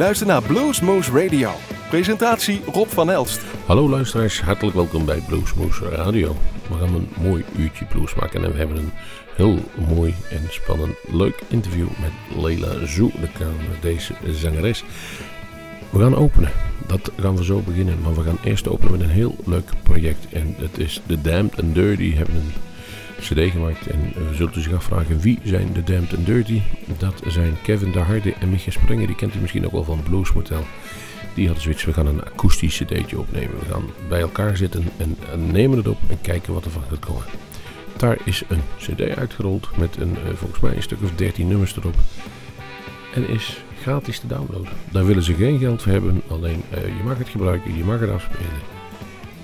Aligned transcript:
luistert 0.00 0.28
naar 0.28 0.42
Bluesmoose 0.42 1.10
Radio. 1.12 1.50
Presentatie 1.88 2.60
Rob 2.72 2.88
van 2.88 3.10
Elst. 3.10 3.40
Hallo 3.66 3.88
luisteraars, 3.88 4.40
hartelijk 4.40 4.76
welkom 4.76 5.04
bij 5.04 5.22
Bluesmoose 5.28 5.88
Radio. 5.88 6.36
We 6.68 6.74
gaan 6.74 6.94
een 6.94 7.08
mooi 7.22 7.44
uurtje 7.56 7.84
blues 7.84 8.14
maken 8.14 8.44
en 8.44 8.52
we 8.52 8.58
hebben 8.58 8.76
een 8.76 8.92
heel 9.36 9.58
mooi 9.94 10.14
en 10.30 10.46
spannend 10.48 10.96
leuk 11.08 11.42
interview 11.48 11.86
met 12.00 12.42
Leila 12.42 12.86
Zoe, 12.86 13.10
de 13.20 13.28
deze 13.80 14.14
zangeres. 14.30 14.84
We 15.90 16.00
gaan 16.00 16.16
openen. 16.16 16.50
Dat 16.86 17.12
gaan 17.20 17.36
we 17.36 17.44
zo 17.44 17.60
beginnen, 17.60 18.00
maar 18.02 18.14
we 18.14 18.22
gaan 18.22 18.38
eerst 18.44 18.68
openen 18.68 18.92
met 18.92 19.00
een 19.00 19.08
heel 19.08 19.36
leuk 19.44 19.70
project. 19.82 20.26
En 20.32 20.54
dat 20.58 20.78
is 20.78 21.00
The 21.06 21.20
Damned 21.20 21.62
and 21.62 21.74
Dirty. 21.74 22.14
hebben 22.14 22.34
een 22.34 22.52
cd 23.20 23.50
gemaakt. 23.50 23.86
En 23.86 24.12
we 24.28 24.34
zullen 24.34 24.62
zich 24.62 24.72
afvragen 24.72 25.20
wie 25.20 25.38
zijn 25.44 25.72
de 25.72 25.82
Damned 25.82 26.16
and 26.16 26.26
Dirty. 26.26 26.60
Dat 26.98 27.22
zijn 27.26 27.56
Kevin 27.62 27.92
de 27.92 27.98
Harde 27.98 28.34
en 28.34 28.50
Micha 28.50 28.70
Sprenger. 28.70 29.06
Die 29.06 29.16
kent 29.16 29.34
u 29.34 29.38
misschien 29.38 29.66
ook 29.66 29.72
wel 29.72 29.84
van 29.84 30.02
Blues 30.02 30.32
Motel. 30.32 30.64
Die 31.34 31.44
hadden 31.44 31.62
zoiets, 31.62 31.84
we 31.84 31.92
gaan 31.92 32.06
een 32.06 32.24
akoestisch 32.24 32.76
cd'tje 32.76 33.18
opnemen. 33.18 33.58
We 33.58 33.72
gaan 33.72 33.84
bij 34.08 34.20
elkaar 34.20 34.56
zitten 34.56 34.84
en, 34.96 35.16
nemen 35.52 35.76
het 35.76 35.88
op 35.88 35.98
en 36.08 36.20
kijken 36.20 36.52
wat 36.52 36.64
er 36.64 36.70
van 36.70 36.82
gaat 36.88 36.98
komen. 36.98 37.24
Daar 37.96 38.18
is 38.24 38.42
een 38.48 38.62
cd 38.78 39.16
uitgerold 39.16 39.68
met 39.76 39.96
een, 39.96 40.16
eh, 40.16 40.32
volgens 40.34 40.60
mij 40.60 40.76
een 40.76 40.82
stuk 40.82 40.98
of 41.02 41.14
13 41.14 41.48
nummers 41.48 41.76
erop. 41.76 41.94
En 43.14 43.28
is 43.28 43.62
gratis 43.80 44.18
te 44.18 44.26
downloaden. 44.26 44.72
Daar 44.90 45.06
willen 45.06 45.22
ze 45.22 45.34
geen 45.34 45.58
geld 45.58 45.82
voor 45.82 45.92
hebben, 45.92 46.22
alleen 46.28 46.62
uh, 46.74 46.86
je 46.86 47.04
mag 47.04 47.18
het 47.18 47.28
gebruiken, 47.28 47.76
je 47.76 47.84
mag 47.84 48.00
het 48.00 48.10
afspelen. 48.10 48.69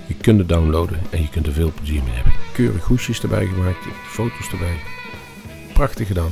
Je 0.07 0.13
kunt 0.13 0.39
het 0.39 0.49
downloaden 0.49 0.99
en 1.09 1.21
je 1.21 1.29
kunt 1.29 1.47
er 1.47 1.53
veel 1.53 1.71
plezier 1.75 2.03
mee 2.03 2.13
hebben. 2.13 2.33
Keurig 2.53 2.85
hoesjes 2.85 3.21
erbij 3.21 3.45
gemaakt, 3.45 3.85
foto's 4.05 4.51
erbij. 4.51 4.77
Prachtig 5.73 6.07
gedaan. 6.07 6.31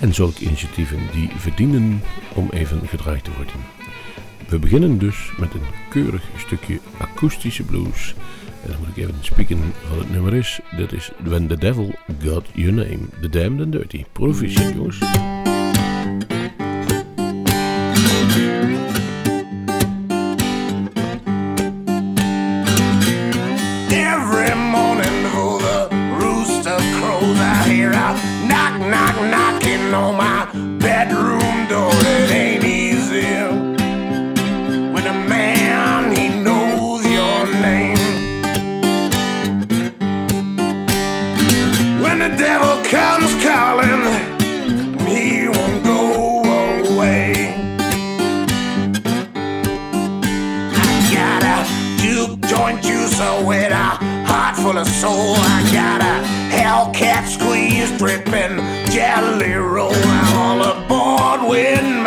En 0.00 0.14
zulke 0.14 0.44
initiatieven 0.44 0.98
die 1.12 1.30
verdienen 1.36 2.02
om 2.34 2.48
even 2.50 2.88
gedraaid 2.88 3.24
te 3.24 3.30
worden. 3.36 3.54
We 4.48 4.58
beginnen 4.58 4.98
dus 4.98 5.32
met 5.38 5.54
een 5.54 5.66
keurig 5.90 6.22
stukje 6.36 6.80
akoestische 6.98 7.62
blues. 7.62 8.14
En 8.62 8.70
dan 8.70 8.78
moet 8.78 8.96
ik 8.96 8.96
even 8.96 9.14
spieken 9.20 9.58
wat 9.88 9.98
het 9.98 10.10
nummer 10.10 10.34
is. 10.34 10.60
Dat 10.76 10.92
is 10.92 11.10
When 11.24 11.46
the 11.46 11.56
Devil 11.56 11.94
Got 12.22 12.46
Your 12.52 12.72
Name. 12.72 12.98
The 13.20 13.28
Damned 13.28 13.60
and 13.60 13.72
Dirty. 13.72 14.04
Proficiat 14.12 14.74
jongens. 14.74 14.98
on 29.96 30.16
my 30.16 30.25
full 54.66 54.78
of 54.78 54.88
soul. 54.88 55.36
I 55.38 55.70
got 55.72 56.00
a 56.00 56.16
Hellcat 56.50 57.28
squeeze, 57.28 57.90
dripping 57.98 58.56
jelly 58.90 59.54
roll. 59.54 59.92
I'm 59.94 60.34
all 60.34 60.60
aboard 60.72 61.48
with 61.48 62.05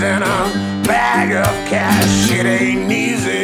And 0.00 0.22
a 0.22 0.86
bag 0.86 1.32
of 1.32 1.68
cash. 1.68 2.30
It 2.30 2.46
ain't 2.46 2.92
easy. 2.92 3.37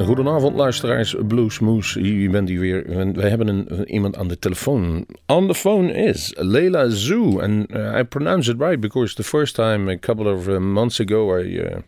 Luisteraars, 0.00 1.14
Bluesmoose, 1.26 2.00
hier 2.00 2.30
bent 2.30 2.50
u 2.50 2.58
weer. 2.58 3.12
Wij 3.14 3.28
hebben 3.28 3.48
een, 3.48 3.90
iemand 3.90 4.16
aan 4.16 4.28
de 4.28 4.38
telefoon. 4.38 5.06
On 5.26 5.46
the 5.46 5.54
phone 5.54 5.92
is 5.92 6.34
Layla 6.38 6.88
Zoo. 6.88 7.40
And 7.40 7.70
uh, 7.70 7.98
I 7.98 8.02
pronounce 8.02 8.50
it 8.50 8.60
right 8.60 8.80
because 8.80 9.14
the 9.14 9.22
first 9.22 9.54
time, 9.54 9.90
a 9.90 9.98
couple 9.98 10.32
of 10.32 10.48
uh, 10.48 10.58
months 10.58 11.00
ago, 11.00 11.38
I... 11.38 11.58
Uh, 11.58 11.78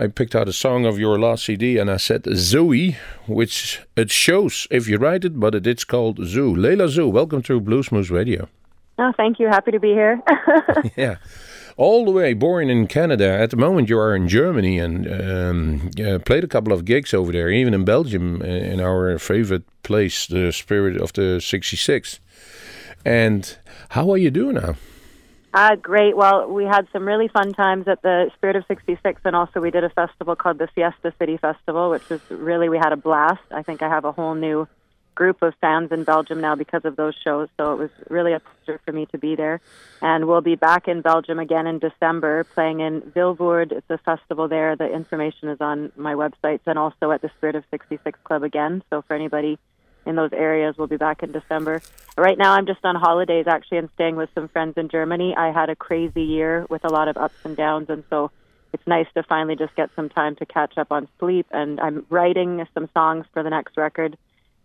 I 0.00 0.06
picked 0.06 0.36
out 0.36 0.48
a 0.48 0.52
song 0.52 0.86
of 0.86 0.96
your 0.96 1.18
last 1.18 1.44
CD 1.44 1.80
and 1.80 1.90
I 1.90 1.96
said 1.98 2.24
Zoe, 2.32 2.96
which 3.26 3.80
it 3.96 4.12
shows 4.12 4.68
if 4.70 4.86
you 4.86 4.96
write 4.96 5.24
it, 5.26 5.40
but 5.40 5.54
it, 5.54 5.66
it's 5.66 5.84
called 5.84 6.20
Zoo. 6.24 6.54
Layla 6.54 6.86
Zoo, 6.86 7.08
welcome 7.08 7.42
to 7.42 7.60
Bluesmoose 7.60 8.12
Radio. 8.12 8.46
Oh, 8.96 9.12
thank 9.16 9.40
you. 9.40 9.48
Happy 9.48 9.72
to 9.72 9.80
be 9.80 9.88
here. 9.88 10.22
yeah 10.96 11.16
all 11.78 12.04
the 12.04 12.10
way 12.10 12.34
born 12.34 12.68
in 12.68 12.86
Canada. 12.88 13.24
At 13.24 13.50
the 13.50 13.56
moment, 13.56 13.88
you 13.88 13.98
are 13.98 14.14
in 14.14 14.28
Germany 14.28 14.78
and 14.78 15.06
um, 15.06 15.90
played 16.26 16.44
a 16.44 16.48
couple 16.48 16.72
of 16.72 16.84
gigs 16.84 17.14
over 17.14 17.32
there, 17.32 17.48
even 17.48 17.72
in 17.72 17.84
Belgium, 17.84 18.42
uh, 18.42 18.44
in 18.44 18.80
our 18.80 19.18
favorite 19.18 19.62
place, 19.84 20.26
the 20.26 20.52
Spirit 20.52 21.00
of 21.00 21.12
the 21.14 21.40
66. 21.40 22.20
And 23.06 23.56
how 23.90 24.10
are 24.10 24.18
you 24.18 24.30
doing 24.30 24.56
now? 24.56 24.74
Uh, 25.54 25.76
great. 25.76 26.16
Well, 26.16 26.50
we 26.50 26.64
had 26.64 26.86
some 26.92 27.06
really 27.06 27.28
fun 27.28 27.54
times 27.54 27.88
at 27.88 28.02
the 28.02 28.30
Spirit 28.34 28.56
of 28.56 28.64
66, 28.66 29.22
and 29.24 29.34
also 29.34 29.60
we 29.60 29.70
did 29.70 29.84
a 29.84 29.90
festival 29.90 30.36
called 30.36 30.58
the 30.58 30.68
Fiesta 30.74 31.14
City 31.18 31.38
Festival, 31.38 31.90
which 31.90 32.06
was 32.08 32.20
really, 32.28 32.68
we 32.68 32.76
had 32.76 32.92
a 32.92 32.96
blast. 32.96 33.40
I 33.52 33.62
think 33.62 33.82
I 33.82 33.88
have 33.88 34.04
a 34.04 34.12
whole 34.12 34.34
new 34.34 34.68
group 35.18 35.42
of 35.42 35.52
fans 35.60 35.90
in 35.90 36.04
Belgium 36.04 36.40
now 36.40 36.54
because 36.54 36.84
of 36.84 36.94
those 36.94 37.12
shows. 37.24 37.48
So 37.56 37.72
it 37.72 37.76
was 37.76 37.90
really 38.08 38.34
a 38.34 38.40
pleasure 38.40 38.80
for 38.84 38.92
me 38.92 39.06
to 39.06 39.18
be 39.18 39.34
there. 39.34 39.60
And 40.00 40.28
we'll 40.28 40.42
be 40.42 40.54
back 40.54 40.86
in 40.86 41.00
Belgium 41.00 41.40
again 41.40 41.66
in 41.66 41.80
December, 41.80 42.44
playing 42.44 42.78
in 42.78 43.00
Vilvoorde. 43.00 43.72
It's 43.72 43.90
a 43.90 43.98
festival 43.98 44.46
there. 44.46 44.76
The 44.76 44.86
information 44.86 45.48
is 45.48 45.60
on 45.60 45.90
my 45.96 46.14
websites 46.14 46.60
and 46.66 46.78
also 46.78 47.10
at 47.10 47.20
the 47.20 47.30
Spirit 47.36 47.56
of 47.56 47.64
66 47.72 48.16
Club 48.22 48.44
again. 48.44 48.84
So 48.90 49.02
for 49.02 49.14
anybody 49.16 49.58
in 50.06 50.14
those 50.14 50.32
areas, 50.32 50.78
we'll 50.78 50.86
be 50.86 50.96
back 50.96 51.24
in 51.24 51.32
December. 51.32 51.82
Right 52.16 52.38
now, 52.38 52.52
I'm 52.52 52.66
just 52.66 52.84
on 52.84 52.94
holidays 52.94 53.48
actually 53.48 53.78
and 53.78 53.90
staying 53.96 54.14
with 54.14 54.30
some 54.36 54.46
friends 54.46 54.74
in 54.76 54.88
Germany. 54.88 55.34
I 55.36 55.50
had 55.50 55.68
a 55.68 55.74
crazy 55.74 56.22
year 56.22 56.64
with 56.70 56.84
a 56.84 56.88
lot 56.88 57.08
of 57.08 57.16
ups 57.16 57.40
and 57.44 57.56
downs, 57.56 57.90
and 57.90 58.04
so 58.08 58.30
it's 58.72 58.86
nice 58.86 59.08
to 59.14 59.24
finally 59.24 59.56
just 59.56 59.74
get 59.74 59.90
some 59.96 60.08
time 60.08 60.36
to 60.36 60.46
catch 60.46 60.78
up 60.78 60.92
on 60.92 61.08
sleep. 61.18 61.46
And 61.50 61.80
I'm 61.80 62.06
writing 62.08 62.64
some 62.72 62.88
songs 62.94 63.26
for 63.32 63.42
the 63.42 63.50
next 63.50 63.76
record 63.76 64.16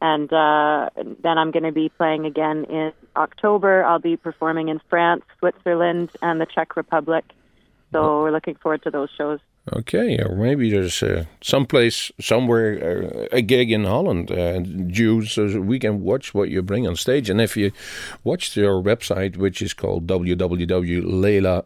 and 0.03 0.31
uh, 0.33 0.89
then 0.97 1.37
I'm 1.37 1.51
going 1.51 1.63
to 1.63 1.71
be 1.71 1.87
playing 1.87 2.25
again 2.25 2.65
in 2.65 2.91
October. 3.15 3.85
I'll 3.85 3.99
be 3.99 4.17
performing 4.17 4.67
in 4.67 4.81
France, 4.89 5.23
Switzerland, 5.39 6.09
and 6.21 6.41
the 6.41 6.45
Czech 6.45 6.75
Republic. 6.75 7.23
So 7.93 8.21
we're 8.21 8.31
looking 8.31 8.55
forward 8.55 8.83
to 8.83 8.91
those 8.91 9.07
shows. 9.17 9.39
Okay, 9.71 10.19
or 10.21 10.35
maybe 10.35 10.69
there's 10.69 11.01
uh, 11.01 11.23
someplace, 11.41 12.11
somewhere, 12.19 12.69
uh, 12.83 13.27
a 13.31 13.41
gig 13.41 13.71
in 13.71 13.85
Holland, 13.85 14.29
uh, 14.29 14.59
Jews, 14.87 15.31
so 15.31 15.61
we 15.61 15.79
can 15.79 16.01
watch 16.01 16.33
what 16.33 16.49
you 16.49 16.61
bring 16.61 16.85
on 16.85 16.97
stage. 16.97 17.29
And 17.29 17.39
if 17.39 17.55
you 17.55 17.71
watch 18.25 18.57
your 18.57 18.83
website, 18.83 19.37
which 19.37 19.61
is 19.61 19.73
called 19.73 20.05
www.leila.ca, 20.05 21.63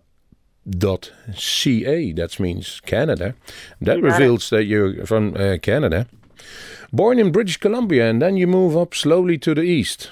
that 2.14 2.40
means 2.40 2.82
Canada, 2.86 3.34
that 3.82 4.00
reveals 4.00 4.52
that 4.52 4.66
you're 4.66 5.08
from 5.08 5.36
uh, 5.36 5.58
Canada. 5.60 6.06
Born 6.92 7.20
in 7.20 7.32
British 7.32 7.58
Columbia, 7.58 8.10
and 8.10 8.22
then 8.22 8.38
you 8.38 8.48
move 8.48 8.78
up 8.78 8.94
slowly 8.94 9.38
to 9.40 9.54
the 9.54 9.64
east. 9.64 10.12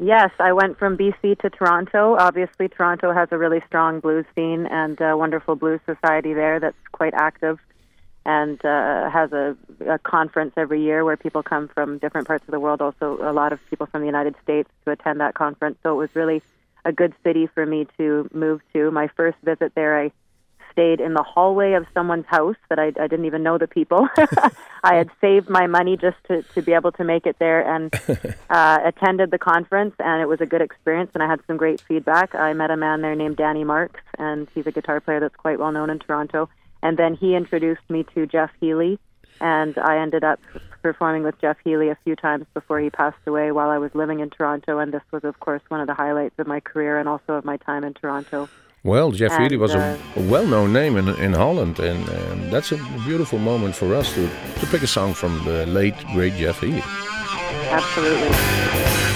Yes, 0.00 0.30
I 0.38 0.52
went 0.52 0.78
from 0.78 0.96
BC 0.96 1.40
to 1.40 1.50
Toronto. 1.50 2.16
Obviously, 2.16 2.68
Toronto 2.68 3.12
has 3.12 3.28
a 3.32 3.38
really 3.38 3.60
strong 3.66 3.98
blues 3.98 4.26
scene 4.34 4.66
and 4.66 5.00
a 5.00 5.16
wonderful 5.16 5.56
blues 5.56 5.80
society 5.86 6.34
there 6.34 6.60
that's 6.60 6.76
quite 6.92 7.14
active 7.14 7.58
and 8.24 8.64
uh, 8.64 9.10
has 9.10 9.32
a, 9.32 9.56
a 9.88 9.98
conference 9.98 10.52
every 10.56 10.82
year 10.82 11.04
where 11.04 11.16
people 11.16 11.42
come 11.42 11.66
from 11.66 11.98
different 11.98 12.28
parts 12.28 12.44
of 12.46 12.52
the 12.52 12.60
world. 12.60 12.80
Also, 12.80 13.18
a 13.22 13.32
lot 13.32 13.52
of 13.52 13.60
people 13.70 13.86
from 13.86 14.02
the 14.02 14.06
United 14.06 14.34
States 14.42 14.68
to 14.84 14.92
attend 14.92 15.20
that 15.20 15.34
conference. 15.34 15.78
So 15.82 15.94
it 15.94 15.96
was 15.96 16.10
really 16.14 16.42
a 16.84 16.92
good 16.92 17.14
city 17.24 17.46
for 17.46 17.66
me 17.66 17.86
to 17.96 18.28
move 18.32 18.60
to. 18.74 18.90
My 18.90 19.08
first 19.08 19.38
visit 19.42 19.74
there, 19.74 19.98
I 19.98 20.12
stayed 20.78 21.00
in 21.00 21.12
the 21.12 21.24
hallway 21.24 21.72
of 21.72 21.84
someone's 21.92 22.26
house 22.26 22.54
that 22.68 22.78
I, 22.78 22.92
I 23.00 23.08
didn't 23.08 23.24
even 23.24 23.42
know 23.42 23.58
the 23.58 23.66
people. 23.66 24.08
I 24.84 24.94
had 24.94 25.10
saved 25.20 25.50
my 25.50 25.66
money 25.66 25.96
just 25.96 26.16
to, 26.28 26.42
to 26.54 26.62
be 26.62 26.72
able 26.72 26.92
to 26.92 27.04
make 27.04 27.26
it 27.26 27.36
there 27.40 27.68
and 27.68 27.92
uh, 28.50 28.78
attended 28.84 29.32
the 29.32 29.38
conference, 29.38 29.96
and 29.98 30.22
it 30.22 30.26
was 30.26 30.40
a 30.40 30.46
good 30.46 30.62
experience, 30.62 31.10
and 31.14 31.22
I 31.22 31.26
had 31.26 31.40
some 31.48 31.56
great 31.56 31.80
feedback. 31.80 32.32
I 32.36 32.52
met 32.52 32.70
a 32.70 32.76
man 32.76 33.02
there 33.02 33.16
named 33.16 33.36
Danny 33.36 33.64
Marks, 33.64 34.00
and 34.18 34.46
he's 34.54 34.68
a 34.68 34.70
guitar 34.70 35.00
player 35.00 35.18
that's 35.18 35.34
quite 35.34 35.58
well 35.58 35.72
known 35.72 35.90
in 35.90 35.98
Toronto. 35.98 36.48
And 36.80 36.96
then 36.96 37.14
he 37.14 37.34
introduced 37.34 37.82
me 37.88 38.04
to 38.14 38.26
Jeff 38.26 38.50
Healey, 38.60 39.00
and 39.40 39.76
I 39.78 39.98
ended 39.98 40.22
up 40.22 40.38
performing 40.80 41.24
with 41.24 41.40
Jeff 41.40 41.56
Healey 41.64 41.88
a 41.88 41.98
few 42.04 42.14
times 42.14 42.46
before 42.54 42.78
he 42.78 42.88
passed 42.88 43.18
away 43.26 43.50
while 43.50 43.70
I 43.70 43.78
was 43.78 43.92
living 43.96 44.20
in 44.20 44.30
Toronto, 44.30 44.78
and 44.78 44.94
this 44.94 45.02
was, 45.10 45.24
of 45.24 45.40
course, 45.40 45.62
one 45.66 45.80
of 45.80 45.88
the 45.88 45.94
highlights 45.94 46.38
of 46.38 46.46
my 46.46 46.60
career 46.60 47.00
and 47.00 47.08
also 47.08 47.32
of 47.32 47.44
my 47.44 47.56
time 47.56 47.82
in 47.82 47.94
Toronto. 47.94 48.48
Well, 48.88 49.10
Jeff 49.12 49.32
And, 49.32 49.42
Healey 49.42 49.58
was 49.58 49.74
a, 49.74 49.78
uh, 49.78 49.98
a 50.16 50.22
well-known 50.22 50.72
name 50.72 50.96
in, 50.96 51.08
in 51.20 51.34
Holland, 51.34 51.78
and 51.78 52.08
um, 52.08 52.48
that's 52.48 52.72
a 52.72 52.78
beautiful 53.04 53.38
moment 53.38 53.74
for 53.76 53.94
us 53.94 54.14
to, 54.14 54.26
to 54.60 54.66
pick 54.68 54.82
a 54.82 54.86
song 54.86 55.12
from 55.12 55.44
the 55.44 55.66
late, 55.66 55.94
great 56.14 56.32
Jeff 56.36 56.60
Healey. 56.60 56.82
Absolutely. 57.70 59.07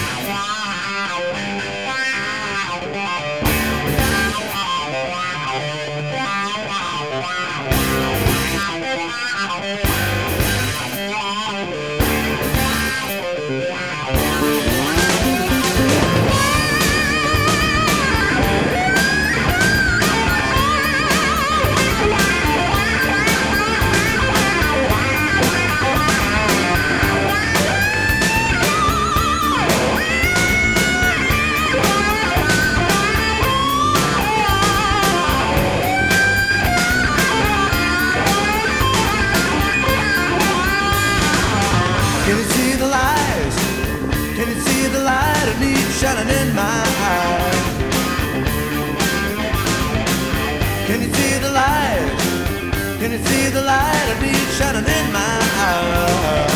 You 53.12 53.18
see 53.26 53.48
the 53.50 53.60
light 53.60 54.08
of 54.12 54.22
need 54.22 54.48
shining 54.56 54.88
in 54.98 55.06
my 55.12 55.36
eyes? 55.68 56.52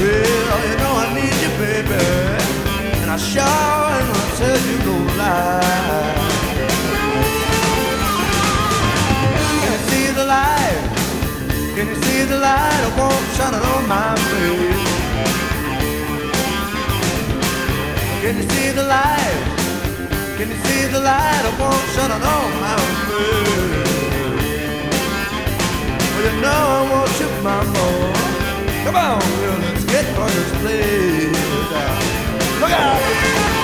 Well, 0.00 0.62
you 0.68 0.76
know 0.82 0.94
I 1.04 1.06
need 1.14 1.36
you, 1.44 1.52
baby, 1.62 2.02
and 3.02 3.08
I 3.08 3.16
sure 3.16 3.44
am 3.98 4.06
gonna 4.10 4.38
tell 4.40 4.60
you 4.68 4.78
no 4.86 4.96
lie. 5.20 6.14
Can 9.62 9.72
you 9.76 9.82
see 9.90 10.06
the 10.18 10.24
light? 10.34 10.82
Can 11.76 11.86
you 11.92 11.98
see 12.06 12.24
the 12.32 12.38
light 12.38 12.82
of 12.88 12.98
warmth 12.98 13.36
shining 13.36 13.64
on 13.74 13.82
my 13.94 14.10
face? 14.30 14.90
Can 18.22 18.34
you 18.40 18.46
see 18.54 18.70
the 18.78 18.84
light? 18.94 19.40
Can 20.36 20.48
you 20.50 20.58
see 20.66 20.82
the 20.94 20.98
light 20.98 21.44
of 21.48 21.54
warmth 21.60 21.94
shining 21.94 22.22
on 22.34 22.50
my 22.64 22.76
face? 23.06 23.83
You 26.24 26.30
know 26.40 26.48
I 26.48 26.90
want 26.90 27.20
you, 27.20 27.28
mama. 27.42 27.84
Come 28.84 28.96
on, 28.96 29.20
girl, 29.20 29.58
let's 29.58 29.84
get 29.84 30.06
for 30.16 30.24
this 30.24 30.50
place. 30.62 31.36
Look 32.60 32.70
out! 32.70 33.63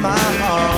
My 0.00 0.16
heart? 0.16 0.71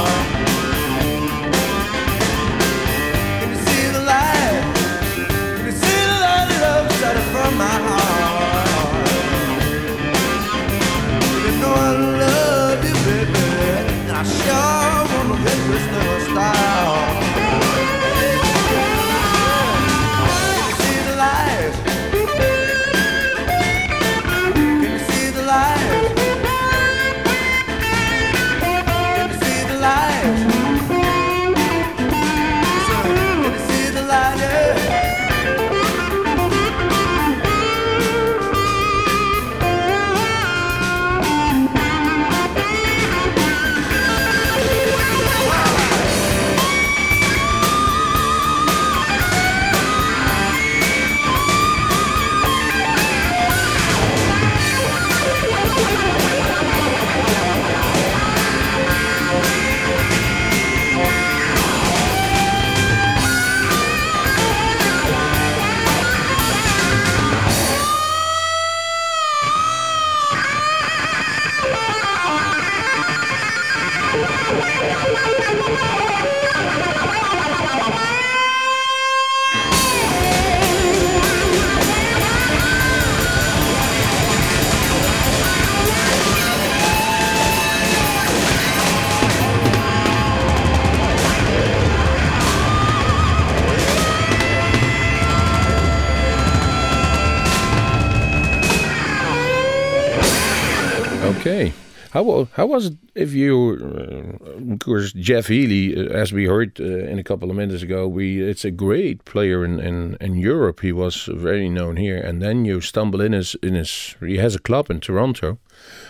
How 102.24 102.64
how 102.64 102.66
was 102.66 102.86
it 102.86 102.96
if 103.14 103.32
you, 103.32 103.78
uh, 103.80 104.72
of 104.72 104.78
course, 104.80 105.12
Jeff 105.12 105.46
Healey, 105.46 105.96
uh, 105.96 106.10
as 106.12 106.32
we 106.32 106.46
heard 106.46 106.80
uh, 106.80 106.84
in 106.84 107.18
a 107.18 107.22
couple 107.22 107.50
of 107.50 107.56
minutes 107.56 107.82
ago, 107.82 108.08
we 108.08 108.42
it's 108.42 108.64
a 108.64 108.70
great 108.70 109.24
player 109.24 109.64
in, 109.64 109.78
in, 109.78 110.16
in 110.20 110.34
Europe. 110.34 110.80
He 110.80 110.92
was 110.92 111.28
very 111.32 111.68
known 111.68 111.96
here, 111.96 112.18
and 112.18 112.42
then 112.42 112.64
you 112.64 112.80
stumble 112.80 113.20
in 113.20 113.32
his 113.32 113.54
in 113.62 113.74
his 113.74 114.16
he 114.20 114.38
has 114.38 114.54
a 114.54 114.58
club 114.58 114.90
in 114.90 115.00
Toronto. 115.00 115.58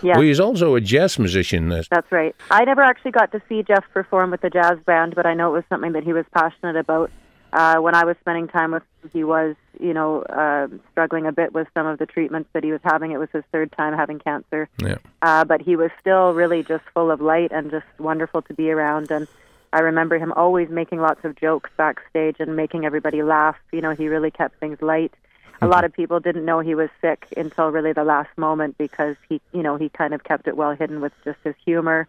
Yeah. 0.02 0.14
Well, 0.16 0.22
he's 0.22 0.40
also 0.40 0.74
a 0.76 0.80
jazz 0.80 1.18
musician. 1.18 1.68
That's 1.68 2.12
right. 2.12 2.34
I 2.50 2.64
never 2.64 2.82
actually 2.82 3.12
got 3.12 3.32
to 3.32 3.42
see 3.48 3.62
Jeff 3.62 3.84
perform 3.92 4.30
with 4.30 4.40
the 4.40 4.50
jazz 4.50 4.78
band, 4.86 5.14
but 5.14 5.26
I 5.26 5.34
know 5.34 5.50
it 5.50 5.56
was 5.56 5.64
something 5.68 5.92
that 5.92 6.04
he 6.04 6.12
was 6.12 6.24
passionate 6.32 6.76
about. 6.76 7.10
Uh, 7.54 7.76
when 7.76 7.94
I 7.94 8.04
was 8.04 8.16
spending 8.20 8.48
time 8.48 8.72
with 8.72 8.82
him, 8.82 9.10
he 9.12 9.22
was, 9.22 9.54
you 9.78 9.94
know, 9.94 10.22
uh, 10.22 10.66
struggling 10.90 11.24
a 11.24 11.32
bit 11.32 11.54
with 11.54 11.68
some 11.72 11.86
of 11.86 12.00
the 12.00 12.06
treatments 12.06 12.50
that 12.52 12.64
he 12.64 12.72
was 12.72 12.80
having. 12.82 13.12
It 13.12 13.18
was 13.18 13.28
his 13.32 13.44
third 13.52 13.70
time 13.70 13.94
having 13.94 14.18
cancer. 14.18 14.68
Yeah. 14.78 14.96
Uh, 15.22 15.44
but 15.44 15.62
he 15.62 15.76
was 15.76 15.92
still 16.00 16.34
really 16.34 16.64
just 16.64 16.82
full 16.92 17.12
of 17.12 17.20
light 17.20 17.52
and 17.52 17.70
just 17.70 17.86
wonderful 18.00 18.42
to 18.42 18.54
be 18.54 18.72
around. 18.72 19.12
And 19.12 19.28
I 19.72 19.80
remember 19.80 20.18
him 20.18 20.32
always 20.32 20.68
making 20.68 21.00
lots 21.00 21.24
of 21.24 21.36
jokes 21.36 21.70
backstage 21.76 22.36
and 22.40 22.56
making 22.56 22.86
everybody 22.86 23.22
laugh. 23.22 23.56
You 23.70 23.82
know, 23.82 23.92
he 23.92 24.08
really 24.08 24.32
kept 24.32 24.58
things 24.58 24.82
light. 24.82 25.14
A 25.62 25.68
lot 25.68 25.84
of 25.84 25.92
people 25.92 26.18
didn't 26.18 26.44
know 26.44 26.58
he 26.58 26.74
was 26.74 26.90
sick 27.00 27.26
until 27.36 27.70
really 27.70 27.92
the 27.92 28.04
last 28.04 28.36
moment 28.36 28.76
because 28.76 29.14
he, 29.28 29.40
you 29.52 29.62
know, 29.62 29.76
he 29.76 29.88
kind 29.88 30.12
of 30.12 30.24
kept 30.24 30.48
it 30.48 30.56
well 30.56 30.74
hidden 30.74 31.00
with 31.00 31.12
just 31.24 31.38
his 31.44 31.54
humor. 31.64 32.08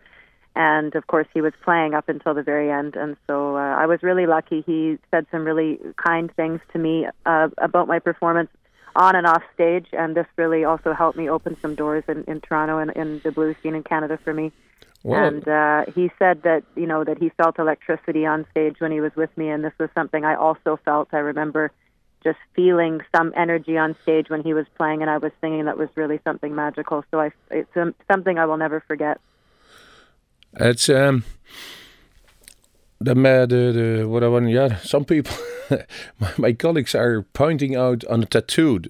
And 0.55 0.95
of 0.95 1.07
course, 1.07 1.27
he 1.33 1.41
was 1.41 1.53
playing 1.63 1.93
up 1.93 2.07
until 2.07 2.33
the 2.33 2.43
very 2.43 2.71
end. 2.71 2.95
And 2.95 3.17
so 3.27 3.57
uh, 3.57 3.75
I 3.75 3.85
was 3.85 4.01
really 4.01 4.25
lucky. 4.25 4.63
He 4.65 4.97
said 5.11 5.25
some 5.31 5.43
really 5.43 5.79
kind 5.97 6.33
things 6.35 6.61
to 6.71 6.79
me 6.79 7.07
uh, 7.25 7.49
about 7.57 7.87
my 7.87 7.99
performance 7.99 8.49
on 8.95 9.15
and 9.15 9.27
off 9.27 9.43
stage. 9.53 9.87
And 9.91 10.15
this 10.15 10.27
really 10.37 10.63
also 10.63 10.93
helped 10.93 11.17
me 11.17 11.29
open 11.29 11.57
some 11.61 11.75
doors 11.75 12.05
in, 12.07 12.23
in 12.23 12.39
Toronto 12.39 12.77
and 12.77 12.91
in 12.91 13.19
the 13.23 13.31
blues 13.31 13.57
scene 13.61 13.75
in 13.75 13.83
Canada 13.83 14.17
for 14.23 14.33
me. 14.33 14.53
And 15.05 15.47
uh, 15.47 15.85
he 15.93 16.09
said 16.17 16.41
that 16.43 16.63
you 16.75 16.87
know 16.87 17.03
that 17.03 17.19
he 17.19 17.29
felt 17.29 17.59
electricity 17.59 18.25
on 18.25 18.43
stage 18.49 18.77
when 18.79 18.91
he 18.91 19.01
was 19.01 19.11
with 19.15 19.29
me, 19.37 19.49
and 19.49 19.63
this 19.63 19.73
was 19.79 19.89
something 19.93 20.25
I 20.25 20.33
also 20.33 20.79
felt. 20.83 21.09
I 21.11 21.19
remember 21.19 21.71
just 22.23 22.39
feeling 22.55 23.01
some 23.15 23.31
energy 23.37 23.77
on 23.77 23.95
stage 24.01 24.31
when 24.31 24.41
he 24.41 24.55
was 24.55 24.65
playing, 24.77 25.03
and 25.03 25.11
I 25.11 25.19
was 25.19 25.31
singing. 25.41 25.65
That 25.65 25.77
was 25.77 25.89
really 25.93 26.19
something 26.23 26.55
magical. 26.55 27.05
So 27.11 27.19
I, 27.19 27.31
it's 27.51 27.69
um, 27.77 27.93
something 28.11 28.39
I 28.39 28.47
will 28.47 28.57
never 28.57 28.79
forget. 28.87 29.21
It's 30.59 30.89
um 30.89 31.23
the 32.99 33.11
uh, 33.11 33.45
the, 33.45 33.71
the 33.99 34.07
what 34.07 34.23
I 34.23 34.27
want 34.27 34.49
yeah 34.49 34.77
some 34.77 35.05
people 35.05 35.35
my, 36.19 36.31
my 36.37 36.53
colleagues 36.53 36.95
are 36.95 37.23
pointing 37.33 37.75
out 37.75 38.05
on 38.05 38.21
the 38.21 38.25
tattoo. 38.25 38.81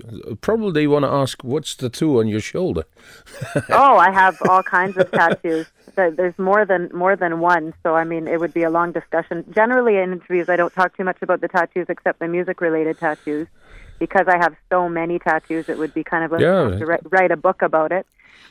Probably 0.41 0.71
they 0.71 0.87
want 0.87 1.03
to 1.03 1.09
ask 1.09 1.43
what's 1.43 1.75
the 1.75 1.89
tattoo 1.89 2.19
on 2.19 2.27
your 2.27 2.39
shoulder. 2.39 2.83
oh, 3.69 3.97
I 3.97 4.11
have 4.11 4.37
all 4.49 4.63
kinds 4.63 4.97
of 4.97 5.09
tattoos. 5.11 5.65
There's 5.95 6.37
more 6.37 6.65
than 6.65 6.89
more 6.93 7.15
than 7.15 7.39
one. 7.39 7.73
So 7.81 7.95
I 7.95 8.03
mean, 8.03 8.27
it 8.27 8.39
would 8.39 8.53
be 8.53 8.63
a 8.63 8.69
long 8.69 8.91
discussion. 8.91 9.45
Generally, 9.53 9.97
in 9.97 10.13
interviews, 10.13 10.49
I 10.49 10.57
don't 10.57 10.73
talk 10.73 10.95
too 10.97 11.05
much 11.05 11.17
about 11.21 11.39
the 11.41 11.47
tattoos 11.47 11.85
except 11.87 12.19
the 12.19 12.27
music-related 12.27 12.99
tattoos, 12.99 13.47
because 13.99 14.27
I 14.27 14.37
have 14.37 14.55
so 14.69 14.89
many 14.89 15.19
tattoos. 15.19 15.69
It 15.69 15.77
would 15.77 15.93
be 15.93 16.03
kind 16.03 16.25
of 16.25 16.31
like 16.31 16.41
Yeah. 16.41 16.77
to 16.77 16.85
write, 16.85 17.01
write 17.09 17.31
a 17.31 17.37
book 17.37 17.61
about 17.61 17.91
it. 17.93 18.05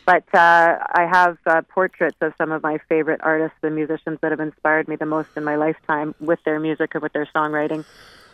But 0.07 0.25
uh, 0.35 0.79
I 0.95 1.07
have 1.11 1.39
uh, 1.47 1.63
portraits 1.63 2.17
of 2.21 2.35
some 2.37 2.53
of 2.53 2.63
my 2.63 2.79
favorite 2.89 3.21
artists 3.23 3.59
and 3.63 3.75
musicians 3.75 4.19
that 4.21 4.33
have 4.33 4.41
inspired 4.41 4.89
me 4.89 4.97
the 4.97 5.07
most 5.07 5.31
in 5.37 5.45
my 5.45 5.57
lifetime 5.57 6.15
with 6.21 6.43
their 6.45 6.61
music 6.61 6.95
or 6.95 7.01
with 7.01 7.13
their 7.13 7.27
songwriting. 7.35 7.85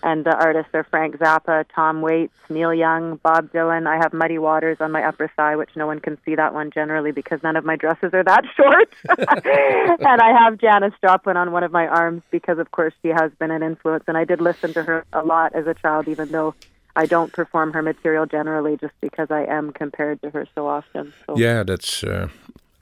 And 0.03 0.25
the 0.25 0.35
artists 0.35 0.71
are 0.73 0.85
Frank 0.85 1.19
Zappa, 1.19 1.67
Tom 1.75 2.01
Waits, 2.01 2.33
Neil 2.49 2.73
Young, 2.73 3.17
Bob 3.17 3.53
Dylan. 3.53 3.87
I 3.87 3.97
have 3.97 4.15
Muddy 4.15 4.39
Waters 4.39 4.79
on 4.81 4.93
my 4.93 5.05
upper 5.05 5.31
thigh, 5.37 5.57
which 5.57 5.71
no 5.77 5.87
one 5.87 6.01
can 6.01 6.17
see 6.25 6.35
that 6.37 6.55
one 6.55 6.71
generally 6.71 7.13
because 7.13 7.43
none 7.43 7.55
of 7.55 7.65
my 7.65 7.77
dresses 7.77 8.15
are 8.15 8.25
that 8.25 8.45
short. 8.57 8.95
and 10.01 10.21
I 10.21 10.33
have 10.43 10.59
Janis 10.59 10.95
Joplin 11.03 11.37
on 11.37 11.53
one 11.53 11.65
of 11.65 11.71
my 11.71 11.87
arms 11.87 12.23
because, 12.31 12.59
of 12.59 12.71
course, 12.71 12.95
she 13.03 13.09
has 13.09 13.31
been 13.39 13.51
an 13.51 13.63
influence. 13.63 14.05
And 14.09 14.17
I 14.17 14.25
did 14.25 14.41
listen 14.41 14.73
to 14.73 14.83
her 14.83 15.05
a 15.13 15.23
lot 15.23 15.55
as 15.55 15.67
a 15.67 15.75
child, 15.75 16.09
even 16.09 16.31
though 16.31 16.55
I 16.97 17.07
don't 17.07 17.33
perform 17.33 17.73
her 17.73 17.83
material 17.83 18.27
generally, 18.27 18.77
just 18.77 18.95
because 19.01 19.31
I 19.31 19.45
am 19.45 19.73
compared 19.73 20.23
to 20.23 20.31
her 20.31 20.47
so 20.55 20.67
often. 20.67 21.13
So. 21.27 21.39
Yeah, 21.39 21.63
that's. 21.63 22.05
Uh, 22.05 22.29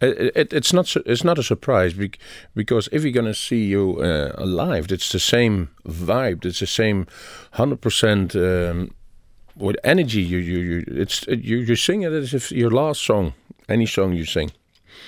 it, 0.00 0.36
it, 0.36 0.52
it's 0.52 0.72
not 0.72 0.94
it's 1.06 1.24
not 1.24 1.38
a 1.38 1.42
surprise 1.42 1.92
bec- 1.92 2.18
because 2.54 2.88
if 2.92 3.02
you're 3.02 3.12
gonna 3.12 3.34
see 3.34 3.64
you 3.64 3.98
uh, 4.00 4.32
alive, 4.36 4.92
it's 4.92 5.10
the 5.10 5.18
same 5.18 5.70
vibe. 5.86 6.44
It's 6.44 6.60
the 6.60 6.66
same 6.66 7.06
hundred 7.52 7.80
percent 7.80 8.36
um, 8.36 8.94
with 9.56 9.76
energy. 9.82 10.22
You 10.22 10.38
you 10.38 10.58
you 10.58 10.84
it's 10.86 11.26
you 11.26 11.58
you 11.58 11.76
sing 11.76 12.02
it 12.02 12.12
as 12.12 12.32
if 12.32 12.52
your 12.52 12.70
last 12.70 13.02
song, 13.04 13.34
any 13.68 13.86
song 13.86 14.12
you 14.12 14.24
sing. 14.24 14.52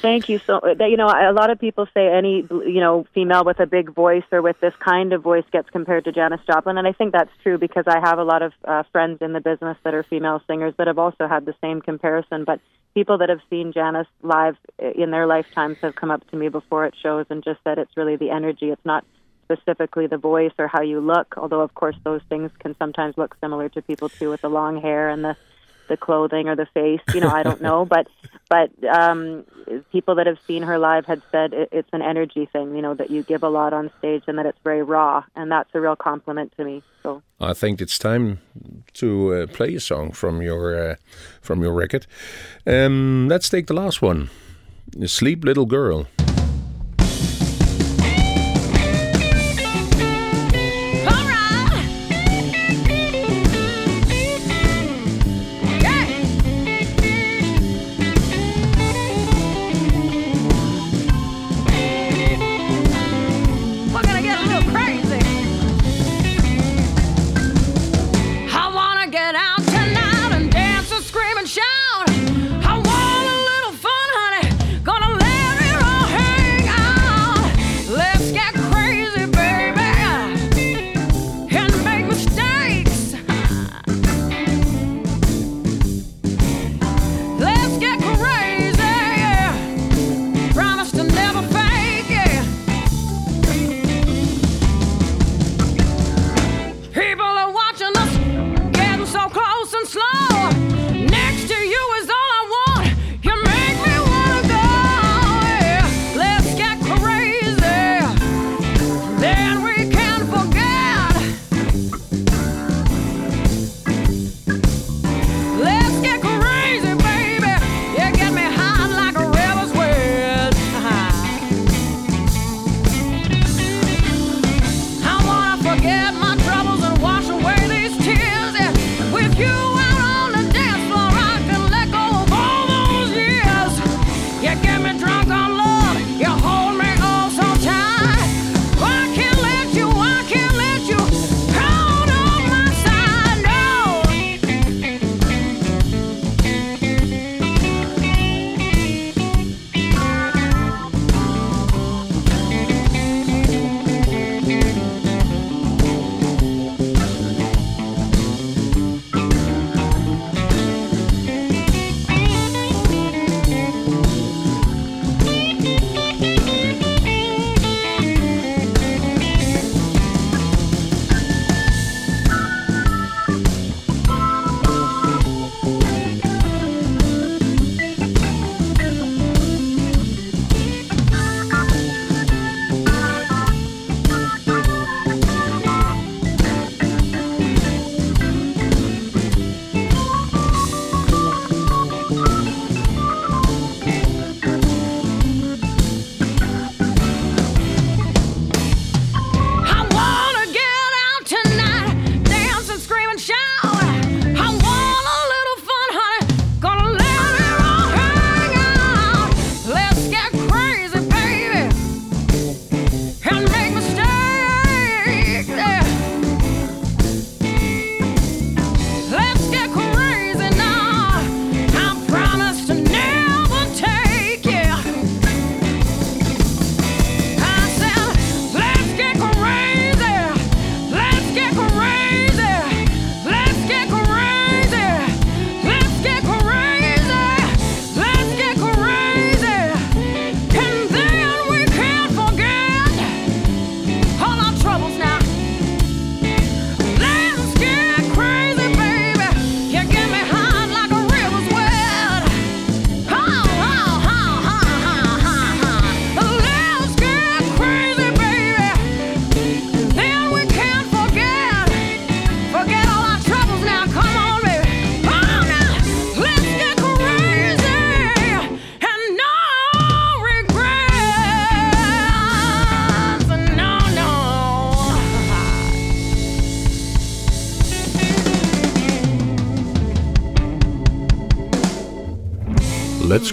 Thank 0.02 0.28
you 0.28 0.38
so. 0.38 0.60
that- 0.62 0.90
You 0.90 0.96
know, 0.96 1.06
a 1.08 1.32
lot 1.32 1.50
of 1.50 1.58
people 1.58 1.86
say 1.92 2.08
any 2.08 2.46
you 2.50 2.80
know 2.80 3.06
female 3.14 3.44
with 3.44 3.60
a 3.60 3.66
big 3.66 3.94
voice 3.94 4.24
or 4.32 4.42
with 4.42 4.58
this 4.60 4.74
kind 4.76 5.12
of 5.12 5.22
voice 5.22 5.44
gets 5.52 5.68
compared 5.70 6.04
to 6.04 6.12
Janis 6.12 6.40
Joplin, 6.46 6.78
and 6.78 6.86
I 6.86 6.92
think 6.92 7.12
that's 7.12 7.30
true 7.42 7.58
because 7.58 7.84
I 7.86 8.00
have 8.00 8.18
a 8.18 8.24
lot 8.24 8.42
of 8.42 8.52
uh, 8.64 8.82
friends 8.92 9.18
in 9.20 9.32
the 9.32 9.40
business 9.40 9.76
that 9.84 9.94
are 9.94 10.02
female 10.02 10.42
singers 10.46 10.74
that 10.78 10.86
have 10.86 10.98
also 10.98 11.28
had 11.28 11.44
the 11.44 11.54
same 11.60 11.80
comparison. 11.82 12.44
But 12.44 12.60
people 12.94 13.18
that 13.18 13.28
have 13.28 13.40
seen 13.50 13.72
Janis 13.72 14.06
live 14.22 14.56
in 14.78 15.10
their 15.10 15.26
lifetimes 15.26 15.78
have 15.82 15.94
come 15.94 16.10
up 16.10 16.28
to 16.30 16.36
me 16.36 16.48
before 16.48 16.86
it 16.86 16.94
shows 17.02 17.26
and 17.30 17.44
just 17.44 17.60
said 17.62 17.78
it's 17.78 17.96
really 17.96 18.16
the 18.16 18.30
energy. 18.30 18.70
It's 18.70 18.84
not 18.84 19.04
specifically 19.44 20.06
the 20.06 20.16
voice 20.16 20.52
or 20.58 20.68
how 20.68 20.80
you 20.82 21.00
look, 21.00 21.34
although 21.36 21.60
of 21.60 21.74
course 21.74 21.96
those 22.04 22.20
things 22.28 22.50
can 22.60 22.76
sometimes 22.78 23.18
look 23.18 23.36
similar 23.40 23.68
to 23.70 23.82
people 23.82 24.08
too 24.08 24.30
with 24.30 24.40
the 24.42 24.48
long 24.48 24.80
hair 24.80 25.08
and 25.08 25.24
the 25.24 25.36
the 25.90 25.98
clothing 25.98 26.48
or 26.48 26.56
the 26.56 26.66
face. 26.72 27.02
You 27.12 27.20
know, 27.20 27.28
I 27.28 27.42
don't 27.42 27.60
know, 27.60 27.84
but 27.94 28.06
but 28.48 28.70
um, 28.84 29.44
people 29.92 30.14
that 30.14 30.26
have 30.26 30.38
seen 30.46 30.62
her 30.62 30.78
live 30.78 31.04
had 31.04 31.20
said 31.30 31.52
it, 31.52 31.68
it's 31.72 31.90
an 31.92 32.00
energy 32.00 32.48
thing. 32.50 32.74
You 32.74 32.80
know, 32.80 32.94
that 32.94 33.10
you 33.10 33.22
give 33.22 33.42
a 33.42 33.50
lot 33.50 33.74
on 33.74 33.90
stage 33.98 34.22
and 34.26 34.38
that 34.38 34.46
it's 34.46 34.58
very 34.64 34.82
raw, 34.82 35.24
and 35.36 35.52
that's 35.52 35.68
a 35.74 35.80
real 35.80 35.96
compliment 35.96 36.56
to 36.56 36.64
me. 36.64 36.82
So 37.02 37.22
I 37.38 37.52
think 37.52 37.82
it's 37.82 37.98
time 37.98 38.40
to 38.94 39.34
uh, 39.34 39.46
play 39.48 39.74
a 39.74 39.80
song 39.80 40.12
from 40.12 40.40
your 40.40 40.90
uh, 40.90 40.94
from 41.42 41.62
your 41.62 41.74
record. 41.74 42.06
Um, 42.66 43.28
let's 43.28 43.50
take 43.50 43.66
the 43.66 43.74
last 43.74 44.00
one, 44.00 44.30
"Sleep, 45.06 45.44
Little 45.44 45.66
Girl." 45.66 46.06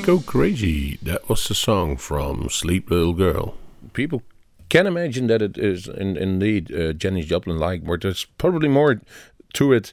Go 0.07 0.21
Crazy. 0.21 0.97
That 1.01 1.27
was 1.27 1.49
the 1.49 1.53
song 1.53 1.97
from 1.97 2.47
Sleep 2.49 2.89
Little 2.89 3.11
Girl. 3.11 3.55
People 3.91 4.23
can 4.69 4.87
imagine 4.87 5.27
that 5.27 5.41
it 5.41 5.57
is 5.57 5.89
in, 5.89 6.15
indeed 6.15 6.73
uh, 6.73 6.93
Joplin 6.93 7.57
like, 7.57 7.83
but 7.83 8.03
there's 8.03 8.23
probably 8.37 8.69
more 8.69 9.01
to 9.55 9.73
it 9.73 9.91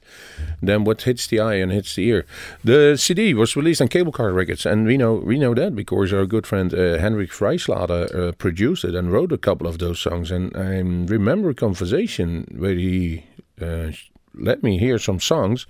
than 0.63 0.85
what 0.85 1.03
hits 1.03 1.27
the 1.27 1.41
eye 1.41 1.55
and 1.55 1.73
hits 1.73 1.97
the 1.97 2.07
ear. 2.07 2.27
The 2.63 2.97
CD 2.97 3.35
was 3.35 3.57
released 3.57 3.83
on 3.83 3.89
Cable 3.89 4.13
Car 4.13 4.33
Records, 4.33 4.65
and 4.65 4.87
we 4.87 4.97
know 4.97 5.15
we 5.15 5.37
know 5.37 5.53
that 5.53 5.75
because 5.75 6.13
our 6.13 6.27
good 6.27 6.47
friend 6.47 6.73
uh, 6.73 6.99
Henrik 6.99 7.33
Freischlader 7.33 8.15
uh, 8.15 8.33
produced 8.39 8.85
it 8.85 8.95
and 8.95 9.11
wrote 9.11 9.33
a 9.33 9.37
couple 9.37 9.67
of 9.67 9.79
those 9.79 9.99
songs. 9.99 10.31
And 10.31 10.57
I 10.57 10.79
remember 11.13 11.51
a 11.51 11.55
conversation 11.55 12.47
where 12.57 12.77
he 12.77 13.25
uh, 13.61 13.91
let 14.35 14.63
me 14.63 14.79
hear 14.79 14.99
some 14.99 15.21
songs, 15.21 15.67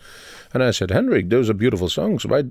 and 0.53 0.63
I 0.63 0.71
said, 0.71 0.91
Henrik, 0.91 1.31
those 1.31 1.51
are 1.51 1.55
beautiful 1.55 1.89
songs. 1.89 2.27
Why, 2.27 2.45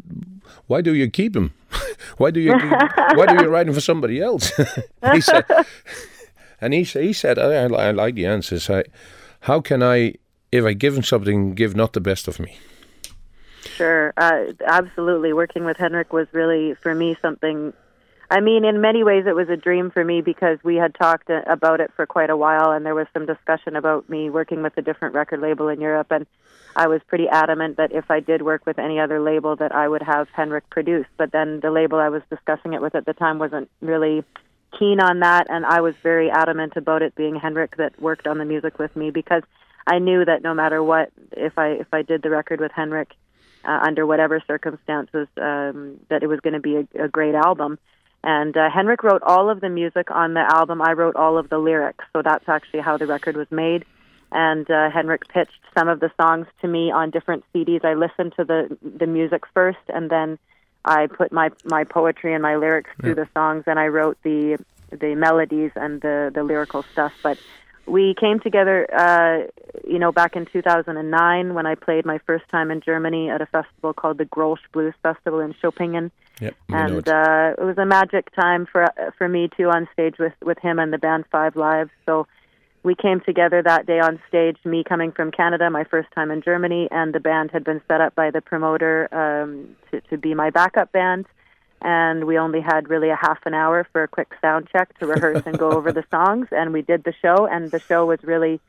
why 0.68 0.82
do 0.82 0.94
you 0.94 1.10
keep 1.10 1.34
them? 1.34 1.54
why 2.18 2.32
do 2.32 2.40
you 2.40 2.54
why 2.54 3.26
do 3.26 3.44
you 3.44 3.50
write 3.50 3.66
them 3.66 3.76
for 3.76 3.82
somebody 3.82 4.22
else? 4.22 4.52
he 5.14 5.22
said, 5.22 5.46
and 6.62 6.74
he, 6.74 6.84
he 6.84 7.14
said, 7.14 7.40
I, 7.40 7.64
I 7.64 7.92
like 7.92 8.16
the 8.16 8.26
answers. 8.26 8.70
I, 8.70 8.84
how 9.42 9.62
can 9.62 9.84
I 9.84 10.16
if 10.54 10.64
I 10.66 10.74
give 10.74 10.96
him 10.96 11.04
something, 11.04 11.56
give 11.56 11.76
not 11.76 11.94
the 11.94 12.00
best 12.00 12.28
of 12.28 12.40
me. 12.40 12.58
Sure, 13.76 14.14
uh, 14.18 14.54
absolutely. 14.68 15.34
Working 15.34 15.66
with 15.66 15.78
Henrik 15.78 16.14
was 16.14 16.28
really, 16.32 16.76
for 16.76 16.94
me, 16.94 17.18
something. 17.24 17.74
I 18.34 18.40
mean, 18.40 18.66
in 18.66 18.82
many 18.82 19.04
ways, 19.04 19.26
it 19.28 19.36
was 19.36 19.48
a 19.50 19.56
dream 19.56 19.92
for 19.92 20.04
me 20.04 20.22
because 20.22 20.58
we 20.64 20.76
had 20.76 20.96
talked 20.96 21.30
uh, 21.30 21.44
about 21.46 21.80
it 21.80 21.92
for 21.96 22.08
quite 22.08 22.32
a 22.32 22.36
while, 22.36 22.72
and 22.72 22.84
there 22.84 22.96
was 22.96 23.06
some 23.14 23.28
discussion 23.28 23.76
about 23.76 24.10
me 24.10 24.32
working 24.32 24.64
with 24.64 24.76
a 24.76 24.82
different 24.82 25.14
record 25.14 25.40
label 25.40 25.68
in 25.68 25.80
Europe, 25.80 26.08
and 26.10 26.26
I 26.76 26.88
was 26.88 27.00
pretty 27.06 27.30
adamant 27.30 27.78
that 27.78 27.92
if 27.92 28.10
I 28.10 28.22
did 28.22 28.42
work 28.42 28.66
with 28.66 28.80
any 28.80 29.00
other 29.00 29.20
label, 29.20 29.56
that 29.58 29.72
I 29.72 29.88
would 29.88 30.02
have 30.02 30.30
Henrik 30.30 30.68
produce. 30.72 31.06
But 31.16 31.32
then 31.32 31.60
the 31.60 31.70
label 31.70 32.00
I 32.00 32.10
was 32.10 32.24
discussing 32.32 32.74
it 32.74 32.82
with 32.82 32.96
at 32.96 33.06
the 33.06 33.14
time 33.14 33.38
wasn't 33.38 33.70
really 33.82 34.24
keen 34.80 35.00
on 35.00 35.20
that, 35.20 35.46
and 35.52 35.64
I 35.64 35.82
was 35.82 35.94
very 36.02 36.32
adamant 36.32 36.74
about 36.76 37.04
it 37.04 37.14
being 37.14 37.36
Henrik 37.36 37.78
that 37.78 38.02
worked 38.02 38.26
on 38.26 38.40
the 38.40 38.46
music 38.46 38.80
with 38.80 38.96
me 38.96 39.12
because 39.12 39.44
I 39.86 40.00
knew 40.00 40.26
that 40.26 40.42
no 40.42 40.56
matter 40.56 40.82
what, 40.82 41.12
if 41.34 41.60
I 41.60 41.68
if 41.74 41.94
I 41.94 42.02
did 42.02 42.24
the 42.24 42.32
record 42.32 42.60
with 42.60 42.72
Henrik, 42.72 43.12
uh, 43.64 43.80
under 43.84 44.08
whatever 44.08 44.42
circumstances, 44.48 45.28
um, 45.38 46.00
that 46.10 46.24
it 46.24 46.28
was 46.28 46.40
going 46.40 46.56
to 46.56 46.60
be 46.60 46.78
a, 46.78 47.04
a 47.04 47.08
great 47.08 47.36
album. 47.36 47.78
And 48.24 48.56
uh, 48.56 48.70
Henrik 48.70 49.04
wrote 49.04 49.22
all 49.24 49.50
of 49.50 49.60
the 49.60 49.70
music 49.70 50.10
on 50.10 50.34
the 50.34 50.42
album. 50.42 50.82
I 50.82 50.94
wrote 50.94 51.16
all 51.16 51.38
of 51.38 51.50
the 51.50 51.58
lyrics, 51.58 52.06
so 52.14 52.22
that's 52.22 52.48
actually 52.48 52.80
how 52.80 52.98
the 52.98 53.06
record 53.06 53.36
was 53.36 53.52
made. 53.52 53.86
And 54.32 54.70
uh, 54.72 54.90
Henrik 54.90 55.28
pitched 55.28 55.60
some 55.78 55.90
of 55.90 56.00
the 56.00 56.10
songs 56.20 56.48
to 56.62 56.68
me 56.68 56.92
on 56.92 57.12
different 57.12 57.44
CDs. 57.54 57.84
I 57.84 57.94
listened 57.94 58.34
to 58.38 58.46
the 58.46 58.78
the 58.82 59.08
music 59.08 59.44
first, 59.54 59.86
and 59.90 60.10
then 60.10 60.40
I 60.86 61.08
put 61.08 61.32
my 61.32 61.52
my 61.66 61.84
poetry 61.84 62.34
and 62.34 62.42
my 62.42 62.56
lyrics 62.56 62.90
yeah. 62.98 63.04
through 63.04 63.16
the 63.16 63.28
songs, 63.34 63.66
and 63.68 63.78
I 63.78 63.88
wrote 63.88 64.18
the 64.24 64.58
the 64.90 65.16
melodies 65.16 65.72
and 65.76 66.02
the 66.02 66.32
the 66.34 66.44
lyrical 66.44 66.84
stuff. 66.94 67.14
But 67.22 67.38
we 67.86 68.16
came 68.20 68.40
together, 68.40 68.88
uh, 68.94 69.48
you 69.88 70.00
know, 70.00 70.12
back 70.12 70.36
in 70.36 70.46
2009 70.46 71.54
when 71.54 71.66
I 71.66 71.76
played 71.76 72.06
my 72.06 72.20
first 72.26 72.48
time 72.50 72.72
in 72.72 72.82
Germany 72.82 73.30
at 73.30 73.42
a 73.42 73.46
festival 73.46 73.94
called 73.94 74.18
the 74.18 74.26
Grolsch 74.26 74.60
Blues 74.72 74.94
Festival 75.02 75.40
in 75.40 75.54
Schöppingen. 75.56 76.12
Yep, 76.40 76.56
and 76.70 76.98
it. 76.98 77.08
Uh, 77.08 77.54
it 77.58 77.64
was 77.64 77.78
a 77.78 77.86
magic 77.86 78.34
time 78.34 78.66
for 78.66 78.88
for 79.18 79.28
me 79.28 79.50
too 79.56 79.70
on 79.70 79.88
stage 79.94 80.16
with 80.18 80.34
with 80.42 80.58
him 80.60 80.80
and 80.80 80.92
the 80.92 80.98
band 80.98 81.26
Five 81.32 81.56
Live. 81.56 81.90
So 82.06 82.26
we 82.82 82.96
came 82.96 83.22
together 83.22 83.62
that 83.62 83.86
day 83.86 84.00
on 84.00 84.20
stage. 84.28 84.58
Me 84.66 84.84
coming 84.84 85.12
from 85.12 85.32
Canada, 85.32 85.70
my 85.70 85.84
first 85.84 86.10
time 86.16 86.32
in 86.32 86.42
Germany, 86.42 86.88
and 86.90 87.14
the 87.14 87.20
band 87.20 87.52
had 87.52 87.64
been 87.64 87.82
set 87.88 88.02
up 88.02 88.16
by 88.16 88.32
the 88.32 88.42
promoter 88.42 89.08
um, 89.14 89.76
to 89.92 90.02
to 90.10 90.18
be 90.18 90.34
my 90.34 90.50
backup 90.50 90.92
band 90.92 91.28
and 91.84 92.26
we 92.26 92.38
only 92.38 92.62
had 92.62 92.90
really 92.90 93.10
a 93.10 93.16
half 93.16 93.40
an 93.46 93.54
hour 93.54 93.86
for 93.92 94.04
a 94.04 94.08
quick 94.08 94.32
sound 94.42 94.68
check 94.72 94.98
to 95.00 95.06
rehearse 95.06 95.44
and 95.46 95.58
go 95.58 95.72
over 95.72 95.92
the 95.92 96.04
songs 96.12 96.48
and 96.52 96.74
we 96.74 96.82
did 96.82 97.04
the 97.04 97.14
show 97.22 97.46
and 97.46 97.72
the 97.72 97.80
show 97.80 98.06
was 98.06 98.20
really 98.24 98.60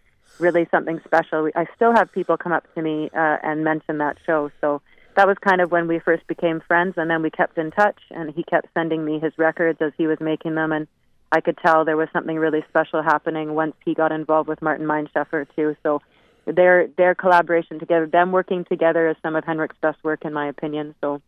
really 0.41 0.67
something 0.71 1.01
special. 1.05 1.49
I 1.55 1.67
still 1.77 1.93
have 1.95 2.11
people 2.11 2.37
come 2.37 2.51
up 2.51 2.65
to 2.75 2.83
me 2.83 3.09
uh, 3.15 3.37
and 3.43 3.63
mention 3.63 3.99
that 3.99 4.19
show 4.27 4.51
so 4.61 4.83
that 5.17 5.29
was 5.29 5.37
kind 5.39 5.61
of 5.61 5.71
when 5.71 5.87
we 5.87 6.01
first 6.01 6.27
became 6.27 6.61
friends 6.61 6.95
and 6.97 7.09
then 7.09 7.23
we 7.23 7.31
kept 7.31 7.57
in 7.57 7.71
touch 7.71 8.01
and 8.11 8.35
he 8.35 8.43
kept 8.43 8.67
sending 8.75 9.05
me 9.05 9.21
his 9.21 9.33
records 9.39 9.81
as 9.81 9.93
he 9.97 10.07
was 10.07 10.19
making 10.21 10.57
them 10.57 10.73
and 10.73 10.89
i 11.31 11.41
could 11.41 11.57
tell 11.65 11.85
there 11.85 11.97
was 11.97 12.09
something 12.13 12.37
really 12.37 12.65
special 12.69 13.01
happening 13.03 13.55
once 13.55 13.75
he 13.85 13.95
got 13.95 14.11
involved 14.11 14.49
with 14.49 14.61
martin 14.61 14.87
meinschäfer 14.87 15.47
too. 15.55 15.77
So 15.83 16.03
their 16.47 16.89
their 16.97 17.15
collaboration 17.15 17.79
together 17.79 18.07
them 18.07 18.33
working 18.33 18.65
together 18.65 19.09
is 19.09 19.17
some 19.23 19.37
of 19.37 19.45
henrik's 19.45 19.77
best 19.81 20.03
work 20.03 20.25
in 20.25 20.33
my 20.33 20.49
opinion 20.49 20.95
so 21.01 21.23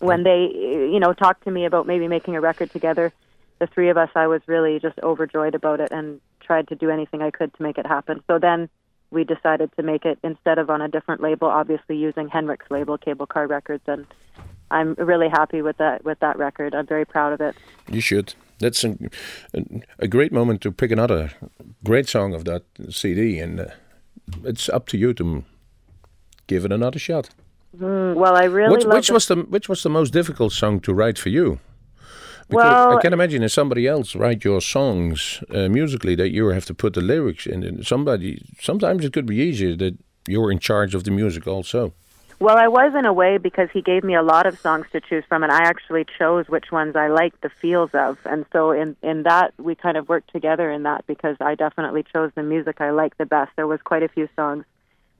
when 0.00 0.22
they 0.22 0.50
you 0.54 1.00
know 1.00 1.12
talked 1.12 1.44
to 1.44 1.50
me 1.50 1.64
about 1.64 1.86
maybe 1.86 2.08
making 2.08 2.36
a 2.36 2.40
record 2.40 2.70
together 2.70 3.12
the 3.58 3.66
three 3.66 3.88
of 3.88 3.96
us 3.96 4.10
i 4.14 4.26
was 4.26 4.40
really 4.46 4.78
just 4.78 4.98
overjoyed 5.00 5.54
about 5.54 5.80
it 5.80 5.90
and 5.90 6.20
tried 6.40 6.68
to 6.68 6.74
do 6.74 6.90
anything 6.90 7.22
i 7.22 7.30
could 7.30 7.52
to 7.54 7.62
make 7.62 7.78
it 7.78 7.86
happen. 7.86 8.22
So 8.26 8.38
then 8.38 8.68
we 9.10 9.24
decided 9.24 9.70
to 9.76 9.82
make 9.82 10.04
it 10.04 10.18
instead 10.22 10.58
of 10.58 10.68
on 10.70 10.80
a 10.82 10.88
different 10.88 11.20
label 11.20 11.48
obviously 11.48 11.96
using 11.96 12.28
henrik's 12.28 12.70
label 12.70 12.98
cable 12.98 13.26
car 13.26 13.46
records 13.46 13.82
and 13.86 14.06
i'm 14.70 14.94
really 14.94 15.28
happy 15.28 15.62
with 15.62 15.76
that 15.78 16.04
with 16.04 16.18
that 16.20 16.38
record. 16.38 16.74
I'm 16.74 16.86
very 16.86 17.04
proud 17.04 17.32
of 17.32 17.40
it. 17.40 17.56
You 17.90 18.00
should. 18.00 18.34
That's 18.60 18.82
a, 18.84 18.96
a 19.98 20.08
great 20.08 20.32
moment 20.32 20.60
to 20.62 20.72
pick 20.72 20.90
another 20.90 21.32
great 21.84 22.08
song 22.08 22.34
of 22.34 22.44
that 22.44 22.64
cd 22.90 23.38
and 23.38 23.60
uh, 23.60 23.66
it's 24.44 24.68
up 24.68 24.88
to 24.88 24.98
you 24.98 25.14
to 25.14 25.44
give 26.46 26.64
it 26.64 26.72
another 26.72 26.98
shot 26.98 27.30
Mm, 27.76 28.14
well, 28.14 28.34
I 28.34 28.44
really 28.44 28.76
which, 28.76 28.84
which 28.84 29.10
was 29.10 29.26
the 29.26 29.36
which 29.36 29.68
was 29.68 29.82
the 29.82 29.90
most 29.90 30.12
difficult 30.12 30.52
song 30.52 30.80
to 30.80 30.94
write 30.94 31.18
for 31.18 31.28
you? 31.28 31.60
Because 32.48 32.64
well, 32.64 32.96
I 32.96 33.02
can 33.02 33.12
imagine 33.12 33.42
if 33.42 33.52
somebody 33.52 33.86
else 33.86 34.16
write 34.16 34.42
your 34.42 34.62
songs 34.62 35.42
uh, 35.54 35.68
musically 35.68 36.14
that 36.14 36.30
you 36.30 36.48
have 36.48 36.64
to 36.66 36.74
put 36.74 36.94
the 36.94 37.02
lyrics 37.02 37.46
in. 37.46 37.62
And 37.62 37.86
somebody 37.86 38.42
sometimes 38.58 39.04
it 39.04 39.12
could 39.12 39.26
be 39.26 39.36
easier 39.36 39.76
that 39.76 39.98
you're 40.26 40.50
in 40.50 40.58
charge 40.58 40.94
of 40.94 41.04
the 41.04 41.10
music 41.10 41.46
also. 41.46 41.92
Well, 42.40 42.56
I 42.56 42.68
was 42.68 42.94
in 42.94 43.04
a 43.04 43.12
way 43.12 43.36
because 43.36 43.68
he 43.72 43.82
gave 43.82 44.02
me 44.02 44.14
a 44.14 44.22
lot 44.22 44.46
of 44.46 44.58
songs 44.60 44.86
to 44.92 45.00
choose 45.00 45.24
from, 45.28 45.42
and 45.42 45.50
I 45.52 45.64
actually 45.64 46.06
chose 46.18 46.48
which 46.48 46.70
ones 46.70 46.94
I 46.94 47.08
liked 47.08 47.42
the 47.42 47.50
feels 47.50 47.90
of. 47.92 48.16
And 48.24 48.46
so, 48.52 48.70
in 48.70 48.96
in 49.02 49.24
that, 49.24 49.52
we 49.58 49.74
kind 49.74 49.98
of 49.98 50.08
worked 50.08 50.32
together 50.32 50.70
in 50.70 50.84
that 50.84 51.06
because 51.06 51.36
I 51.40 51.54
definitely 51.54 52.04
chose 52.14 52.30
the 52.34 52.42
music 52.42 52.80
I 52.80 52.90
liked 52.90 53.18
the 53.18 53.26
best. 53.26 53.50
There 53.56 53.66
was 53.66 53.82
quite 53.82 54.04
a 54.04 54.08
few 54.08 54.28
songs 54.36 54.64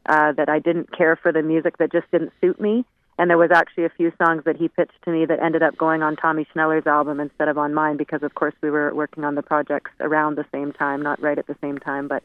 uh, 0.09 0.33
that 0.33 0.49
I 0.49 0.59
didn't 0.59 0.91
care 0.97 1.17
for 1.17 1.33
the 1.33 1.43
music 1.43 1.79
that 1.79 1.93
just 1.93 2.11
didn't 2.11 2.33
suit 2.41 2.61
me. 2.61 2.85
And 3.19 3.29
there 3.29 3.39
was 3.39 3.51
actually 3.53 3.85
a 3.85 3.91
few 3.91 4.13
songs 4.17 4.45
that 4.45 4.57
he 4.57 4.69
pitched 4.69 5.03
to 5.05 5.11
me 5.11 5.27
that 5.27 5.41
ended 5.43 5.63
up 5.63 5.77
going 5.77 6.03
on 6.03 6.15
Tommy 6.17 6.47
Schneller's 6.53 6.87
album 6.87 7.19
instead 7.19 7.49
of 7.49 7.59
on 7.59 7.75
mine 7.75 7.97
because, 7.97 8.23
of 8.23 8.35
course, 8.35 8.55
we 8.63 8.71
were 8.71 8.95
working 8.95 9.25
on 9.25 9.35
the 9.35 9.43
projects 9.43 9.91
around 10.01 10.37
the 10.37 10.47
same 10.53 10.73
time, 10.73 11.03
not 11.03 11.21
right 11.21 11.37
at 11.37 11.49
the 11.49 11.57
same 11.61 11.79
time. 11.79 12.07
But 12.07 12.23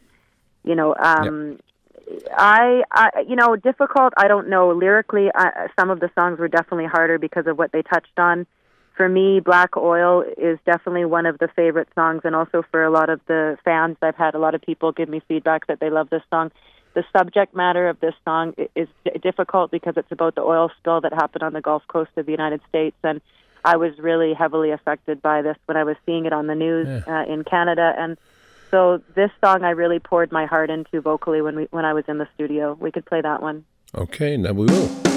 you 0.64 0.76
know, 0.76 0.96
um, 0.98 1.60
yep. 2.08 2.22
I, 2.38 2.84
I, 2.92 3.10
you 3.28 3.36
know, 3.36 3.56
difficult. 3.56 4.14
I 4.18 4.28
don't 4.28 4.50
know. 4.50 4.72
Lyrically, 4.72 5.30
I, 5.34 5.68
some 5.78 5.90
of 5.90 6.00
the 6.00 6.12
songs 6.18 6.38
were 6.40 6.48
definitely 6.48 6.86
harder 6.86 7.18
because 7.18 7.48
of 7.48 7.58
what 7.58 7.72
they 7.72 7.82
touched 7.82 8.18
on. 8.18 8.46
For 8.96 9.10
me, 9.10 9.40
Black 9.40 9.76
Oil 9.76 10.24
is 10.38 10.60
definitely 10.64 11.06
one 11.06 11.26
of 11.26 11.40
the 11.40 11.48
favorite 11.56 11.90
songs, 11.96 12.22
and 12.24 12.36
also 12.36 12.64
for 12.70 12.84
a 12.84 12.92
lot 12.92 13.10
of 13.10 13.20
the 13.28 13.58
fans, 13.66 13.98
I've 14.04 14.16
had 14.16 14.36
a 14.36 14.40
lot 14.40 14.54
of 14.54 14.62
people 14.62 14.92
give 14.92 15.10
me 15.10 15.22
feedback 15.28 15.66
that 15.66 15.80
they 15.80 15.90
love 15.90 16.12
this 16.12 16.22
song 16.30 16.52
the 16.94 17.04
subject 17.16 17.56
matter 17.56 17.88
of 17.88 18.00
this 18.00 18.14
song 18.24 18.54
is 18.76 18.88
difficult 19.22 19.72
because 19.72 19.96
it's 19.98 20.12
about 20.12 20.36
the 20.36 20.42
oil 20.42 20.72
spill 20.78 21.02
that 21.02 21.14
happened 21.14 21.44
on 21.44 21.54
the 21.54 21.62
Gulf 21.62 21.84
Coast 21.88 22.12
of 22.18 22.26
the 22.26 22.32
United 22.32 22.62
States, 22.70 22.96
and 23.04 23.22
I 23.66 23.78
was 23.78 23.98
really 23.98 24.34
heavily 24.34 24.72
affected 24.72 25.22
by 25.22 25.42
this 25.42 25.58
when 25.66 25.78
I 25.78 25.84
was 25.84 25.96
seeing 26.06 26.26
it 26.26 26.34
on 26.34 26.48
the 26.48 26.56
news 26.56 26.88
yeah. 26.88 27.22
uh, 27.22 27.26
in 27.26 27.44
Canada, 27.44 27.94
and 27.98 28.18
so 28.72 29.02
this 29.16 29.32
song 29.44 29.64
I 29.64 29.72
really 29.72 30.00
poured 30.00 30.32
my 30.32 30.46
heart 30.46 30.70
into 30.70 31.00
vocally 31.02 31.42
when 31.42 31.56
we 31.56 31.68
when 31.72 31.86
I 31.86 31.94
was 31.94 32.06
in 32.08 32.18
the 32.18 32.28
studio. 32.36 32.78
We 32.80 32.92
could 32.92 33.06
play 33.06 33.22
that 33.22 33.42
one. 33.42 33.66
Okay, 33.96 34.38
now 34.38 34.54
we 34.54 34.66
will. 34.66 35.13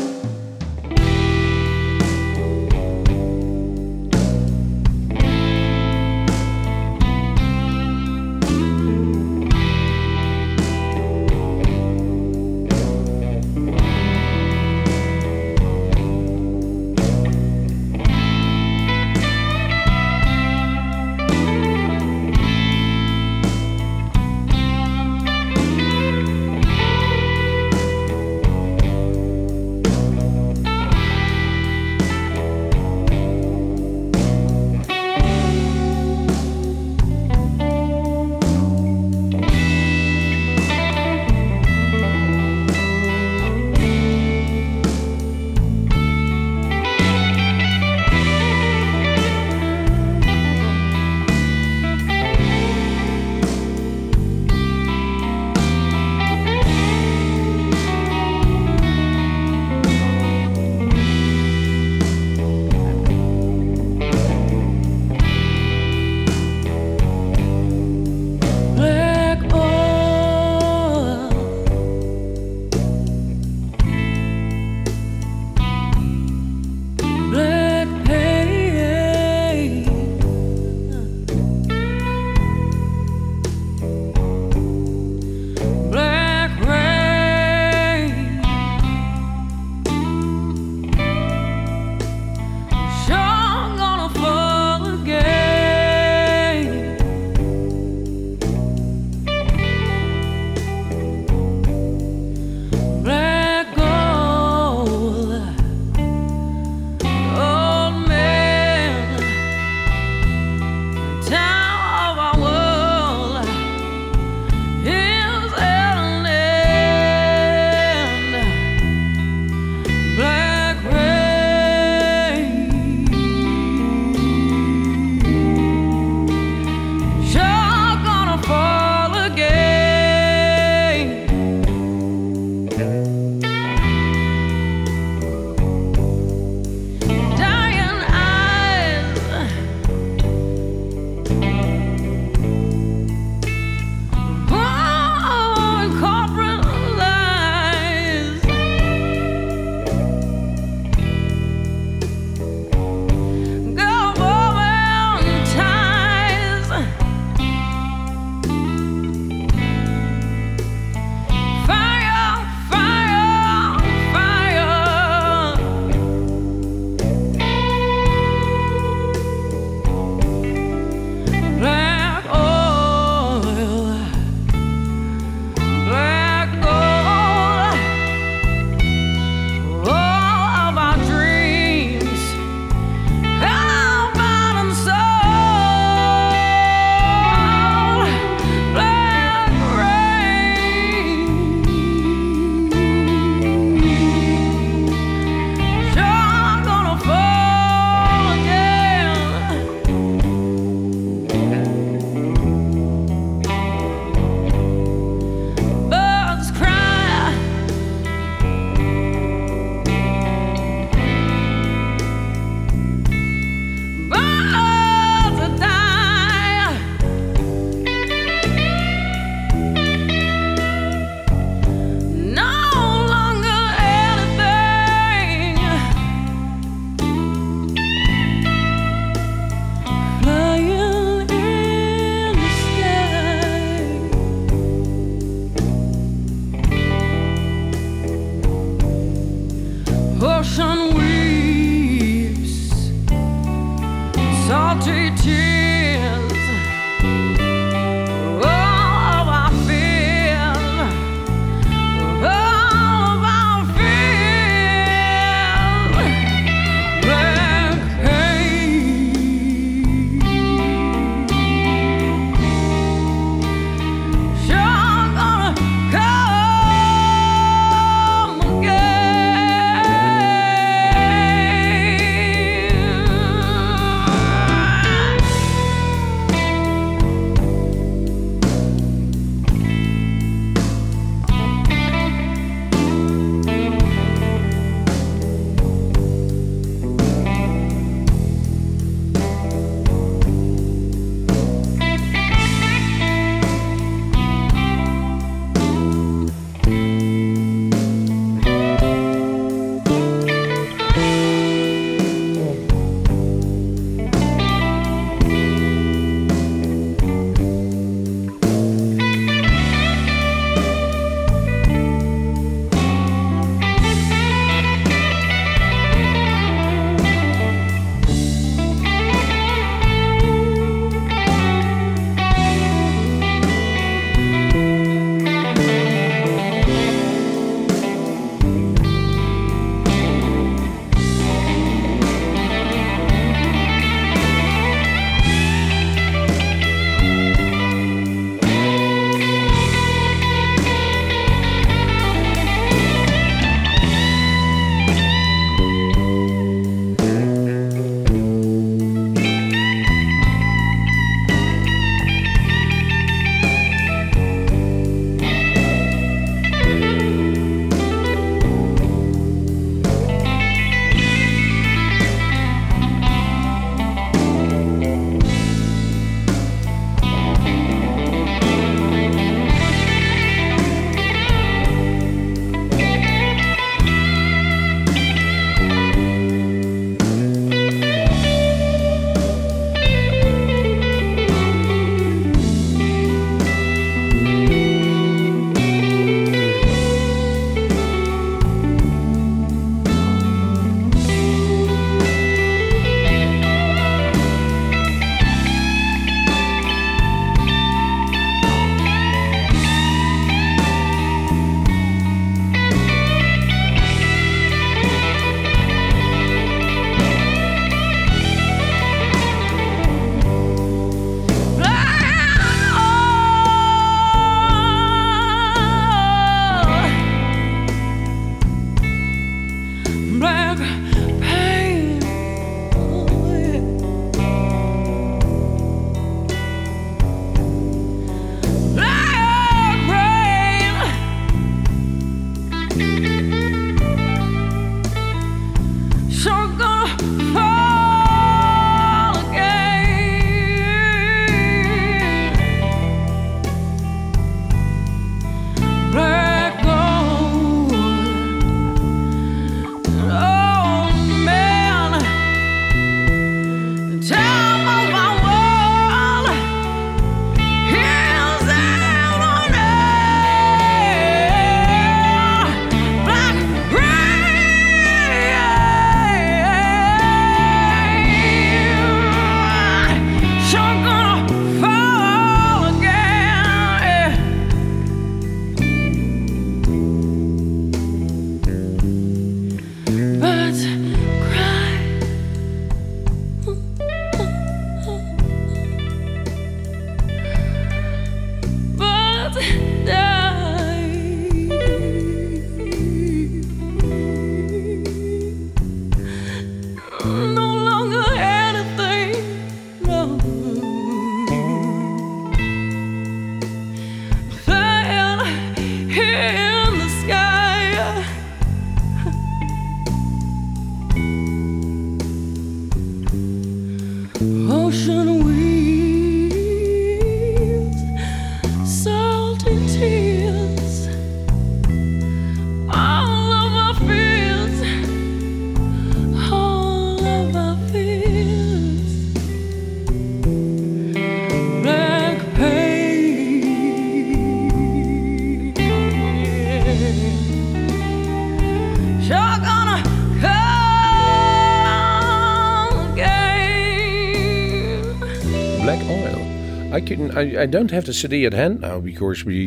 I. 547.16 547.42
I, 547.42 547.46
don't 547.46 547.70
have 547.70 547.84
the 547.84 547.92
CD 547.92 548.26
at 548.26 548.32
hand 548.32 548.60
now 548.60 548.80
because 548.80 549.24
we 549.24 549.38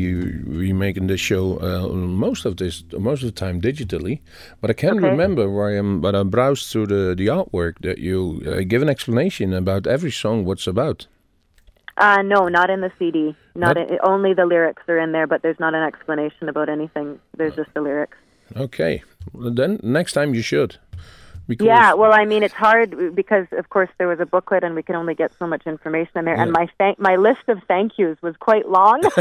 we 0.47 0.73
making 0.73 1.07
this 1.07 1.21
show 1.21 1.59
uh, 1.61 1.87
most 1.93 2.45
of 2.45 2.57
this 2.57 2.83
most 2.97 3.23
of 3.23 3.27
the 3.33 3.39
time 3.45 3.61
digitally. 3.61 4.19
But 4.61 4.69
I 4.69 4.73
can 4.73 4.97
Okay. 4.97 5.09
remember 5.09 5.49
where 5.49 5.69
I 5.69 5.77
am. 5.77 6.01
But 6.01 6.15
I 6.15 6.23
browsed 6.23 6.71
through 6.71 6.87
the 6.87 7.15
the 7.15 7.27
artwork 7.27 7.73
that 7.81 7.97
you 7.97 8.41
uh, 8.45 8.61
give 8.67 8.81
an 8.81 8.89
explanation 8.89 9.53
about 9.53 9.87
every 9.87 10.11
song, 10.11 10.45
what's 10.45 10.67
about. 10.67 11.07
Uh, 11.97 12.21
no, 12.21 12.47
not 12.47 12.69
in 12.69 12.79
the 12.81 12.91
CD. 12.97 13.35
Not 13.55 13.77
in, 13.77 13.99
only 14.03 14.33
the 14.33 14.45
lyrics 14.45 14.83
are 14.87 14.97
in 14.97 15.11
there, 15.11 15.27
but 15.27 15.41
there's 15.41 15.59
not 15.59 15.73
an 15.73 15.83
explanation 15.83 16.47
about 16.47 16.69
anything. 16.69 17.19
There's 17.37 17.55
just 17.55 17.73
the 17.73 17.81
lyrics. 17.81 18.17
Okay. 18.55 19.03
Well, 19.33 19.51
then 19.53 19.79
next 19.83 20.13
time 20.13 20.33
you 20.33 20.41
should. 20.41 20.77
Because 21.49 21.65
Yeah, 21.65 21.95
well, 21.95 22.13
I 22.13 22.25
mean, 22.25 22.43
it's 22.43 22.53
hard 22.53 23.15
because, 23.15 23.47
of 23.53 23.69
course, 23.69 23.89
there 23.97 24.07
was 24.07 24.19
a 24.19 24.25
booklet, 24.27 24.63
and 24.63 24.75
we 24.75 24.83
can 24.83 24.95
only 24.95 25.15
get 25.15 25.31
so 25.39 25.47
much 25.47 25.63
information 25.65 26.11
in 26.19 26.25
there. 26.25 26.35
And 26.35 26.51
my 26.51 26.67
thank 26.77 26.99
my 26.99 27.15
list 27.15 27.41
of 27.47 27.57
thank 27.67 27.97
yous 27.97 28.21
was 28.21 28.35
quite 28.37 28.69
long. 28.69 29.01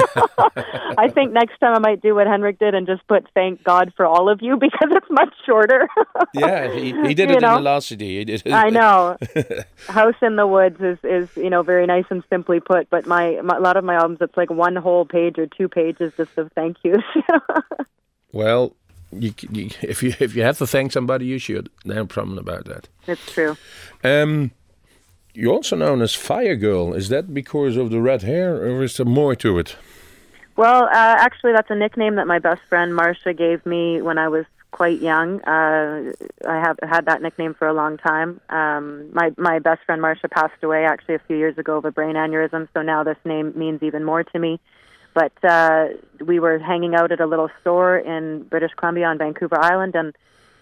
I 0.99 1.09
think 1.09 1.33
next 1.33 1.59
time 1.59 1.75
I 1.75 1.79
might 1.79 2.03
do 2.03 2.15
what 2.15 2.27
Henrik 2.27 2.59
did 2.59 2.75
and 2.75 2.87
just 2.87 3.07
put 3.09 3.27
"Thank 3.33 3.65
God 3.65 3.95
for 3.97 4.05
all 4.05 4.29
of 4.29 4.43
you" 4.43 4.57
because 4.61 4.91
it's 4.91 5.11
much 5.11 5.33
shorter. 5.47 5.89
yeah, 6.35 6.71
he, 6.71 6.93
he 7.07 7.15
did 7.15 7.31
You 7.31 7.37
it 7.37 7.41
know? 7.41 7.57
in 7.57 7.65
the 7.65 7.71
last 7.71 7.89
CD. 7.89 8.19
He 8.19 8.25
did 8.27 8.43
it. 8.45 8.53
I 8.53 8.69
know. 8.69 9.17
House 9.89 10.21
in 10.21 10.37
the 10.37 10.47
Woods 10.47 10.81
is 10.83 10.99
is 11.03 11.35
you 11.35 11.49
know 11.49 11.63
very 11.63 11.87
nice 11.87 12.05
and 12.11 12.23
simply 12.29 12.61
put, 12.61 12.91
but 12.91 13.07
my, 13.07 13.41
my 13.43 13.57
a 13.57 13.61
lot 13.61 13.79
of 13.79 13.85
my 13.85 13.95
albums 13.95 14.19
it's 14.21 14.37
like 14.37 14.51
one 14.51 14.77
whole 14.77 15.07
page 15.07 15.39
or 15.39 15.47
two 15.47 15.69
pages 15.69 16.13
just 16.19 16.37
of 16.37 16.53
thank 16.53 16.77
yous. 16.85 17.03
Well, 18.33 18.77
you, 19.13 19.33
you, 19.51 19.71
if 19.83 20.03
you 20.03 20.15
if 20.21 20.35
you 20.35 20.43
have 20.43 20.59
to 20.59 20.67
thank 20.67 20.93
somebody, 20.93 21.27
you 21.27 21.39
should. 21.39 21.71
No 21.85 22.07
problem 22.07 22.39
about 22.39 22.65
that. 22.67 22.89
That's 23.07 23.33
true. 23.33 23.57
Um, 24.05 24.53
you're 25.35 25.53
also 25.53 25.77
known 25.77 26.03
as 26.03 26.15
Fire 26.15 26.57
Girl. 26.57 26.95
Is 26.95 27.09
that 27.11 27.33
because 27.33 27.77
of 27.77 27.91
the 27.91 28.01
red 28.01 28.23
hair, 28.23 28.57
or 28.57 28.83
is 28.83 28.97
there 28.97 29.07
more 29.07 29.35
to 29.37 29.59
it? 29.59 29.77
Well, 30.57 30.85
uh, 30.85 31.17
actually, 31.19 31.53
that's 31.53 31.71
a 31.71 31.77
nickname 31.77 32.17
that 32.17 32.27
my 32.27 32.41
best 32.41 32.63
friend 32.69 32.95
Marcia 32.95 33.33
gave 33.33 33.65
me 33.65 34.03
when 34.03 34.19
I 34.19 34.29
was 34.29 34.45
quite 34.73 35.01
young. 35.01 35.41
Uh, 35.43 36.13
I 36.47 36.57
have 36.57 36.79
had 36.83 37.07
that 37.07 37.23
nickname 37.23 37.55
for 37.55 37.69
a 37.69 37.73
long 37.73 37.97
time. 37.97 38.41
Um, 38.51 39.13
my 39.13 39.33
my 39.37 39.59
best 39.61 39.83
friend 39.87 40.03
Marcia 40.03 40.29
passed 40.29 40.63
away 40.63 40.85
actually 40.85 41.15
a 41.15 41.21
few 41.21 41.37
years 41.37 41.57
ago 41.59 41.77
of 41.79 41.85
a 41.85 41.93
brain 41.93 42.17
aneurysm, 42.17 42.69
so 42.75 42.83
now 42.83 43.05
this 43.05 43.17
name 43.25 43.53
means 43.57 43.83
even 43.83 44.05
more 44.05 44.25
to 44.25 44.39
me. 44.39 44.61
But 45.21 45.37
uh, 45.43 45.89
we 46.25 46.39
were 46.39 46.59
hanging 46.59 46.95
out 46.95 47.11
at 47.11 47.21
a 47.21 47.27
little 47.27 47.51
store 47.61 47.99
in 47.99 48.45
British 48.45 48.73
Columbia 48.79 49.07
on 49.07 49.19
Vancouver 49.19 49.59
Island, 49.59 49.95
and 49.97 50.15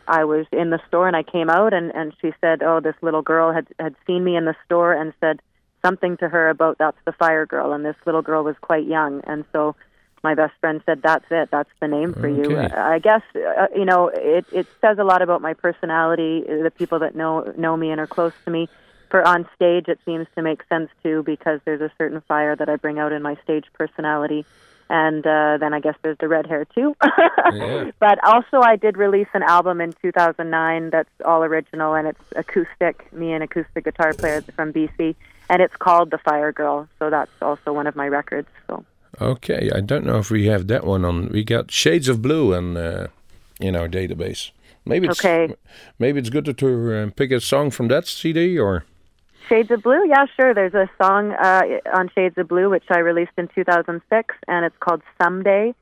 I 0.08 0.24
was 0.24 0.46
in 0.50 0.70
the 0.70 0.80
store, 0.88 1.06
and 1.06 1.16
I 1.16 1.22
came 1.22 1.50
out, 1.50 1.74
and 1.74 1.94
and 1.94 2.14
she 2.20 2.32
said, 2.40 2.62
"Oh, 2.62 2.80
this 2.80 2.94
little 3.02 3.22
girl 3.22 3.52
had 3.52 3.66
had 3.78 3.94
seen 4.06 4.24
me 4.24 4.34
in 4.36 4.44
the 4.46 4.56
store 4.64 4.92
and 4.92 5.12
said." 5.20 5.40
something 5.84 6.16
to 6.16 6.28
her 6.28 6.48
about 6.48 6.78
that's 6.78 6.96
the 7.04 7.12
fire 7.12 7.46
girl 7.46 7.72
and 7.72 7.84
this 7.84 7.94
little 8.06 8.22
girl 8.22 8.42
was 8.42 8.56
quite 8.60 8.86
young 8.86 9.20
and 9.24 9.44
so 9.52 9.76
my 10.24 10.34
best 10.34 10.52
friend 10.60 10.82
said 10.84 11.00
that's 11.00 11.26
it 11.30 11.48
that's 11.52 11.70
the 11.80 11.86
name 11.86 12.12
for 12.12 12.28
you 12.28 12.56
Okay. 12.58 12.74
Uh, 12.74 12.88
i 12.96 12.98
guess 12.98 13.22
uh, 13.36 13.66
you 13.74 13.84
know 13.84 14.08
it 14.08 14.44
it 14.52 14.66
says 14.80 14.98
a 14.98 15.04
lot 15.04 15.22
about 15.22 15.40
my 15.40 15.54
personality 15.54 16.42
uh, 16.48 16.62
the 16.62 16.72
people 16.72 16.98
that 16.98 17.14
know 17.14 17.52
know 17.56 17.76
me 17.76 17.90
and 17.92 18.00
are 18.00 18.06
close 18.06 18.32
to 18.44 18.50
me 18.50 18.68
for 19.10 19.26
on 19.26 19.48
stage 19.54 19.88
it 19.88 19.98
seems 20.04 20.26
to 20.34 20.42
make 20.42 20.62
sense 20.68 20.90
too 21.02 21.22
because 21.22 21.60
there's 21.64 21.80
a 21.80 21.90
certain 21.98 22.20
fire 22.22 22.56
that 22.56 22.68
i 22.68 22.76
bring 22.76 22.98
out 22.98 23.12
in 23.12 23.22
my 23.22 23.36
stage 23.44 23.64
personality 23.74 24.44
and 24.88 25.26
uh, 25.26 25.58
then 25.58 25.74
I 25.74 25.80
guess 25.80 25.96
there's 26.02 26.18
the 26.18 26.28
red 26.28 26.46
hair 26.46 26.64
too. 26.64 26.94
Yeah. 27.52 27.90
But 28.00 28.22
also, 28.24 28.60
I 28.60 28.76
did 28.76 28.96
release 28.96 29.28
an 29.32 29.42
album 29.42 29.80
in 29.80 29.92
2009 30.02 30.90
that's 30.90 31.08
all 31.24 31.44
original 31.44 31.94
and 31.94 32.08
it's 32.08 32.20
acoustic. 32.34 33.12
Me 33.12 33.32
and 33.32 33.42
acoustic 33.42 33.84
guitar 33.84 34.12
player 34.14 34.42
from 34.54 34.72
BC, 34.72 35.14
and 35.48 35.62
it's 35.62 35.76
called 35.76 36.10
The 36.10 36.18
Fire 36.18 36.52
Girl. 36.52 36.88
So 36.98 37.08
that's 37.08 37.30
also 37.40 37.72
one 37.72 37.86
of 37.86 37.94
my 37.94 38.08
records. 38.08 38.48
So 38.66 38.84
Okay, 39.20 39.70
I 39.74 39.80
don't 39.80 40.04
know 40.04 40.18
if 40.18 40.30
we 40.30 40.46
have 40.46 40.66
that 40.66 40.84
one 40.84 41.04
on. 41.04 41.28
We 41.28 41.44
got 41.44 41.70
Shades 41.70 42.08
of 42.08 42.20
Blue 42.20 42.54
on 42.54 42.76
uh, 42.76 43.06
in 43.60 43.76
our 43.76 43.88
database. 43.88 44.50
Maybe 44.84 45.06
it's 45.08 45.24
Okay. 45.24 45.54
maybe 45.98 46.18
it's 46.18 46.30
good 46.30 46.44
to, 46.46 46.52
to 46.52 46.94
uh, 46.94 47.10
pick 47.16 47.30
a 47.30 47.40
song 47.40 47.70
from 47.70 47.88
that 47.88 48.06
CD 48.06 48.58
or 48.58 48.84
Shades 49.48 49.70
of 49.70 49.82
Blue, 49.82 50.06
yeah, 50.08 50.26
sure. 50.34 50.54
There's 50.54 50.74
a 50.74 50.90
song 51.00 51.32
uh, 51.32 51.62
on 51.94 52.10
Shades 52.14 52.36
of 52.36 52.48
Blue 52.48 52.68
which 52.68 52.84
I 52.90 52.98
released 52.98 53.32
in 53.38 53.48
2006, 53.54 54.34
and 54.48 54.64
it's 54.64 54.76
called 54.80 55.02
Someday. 55.22 55.74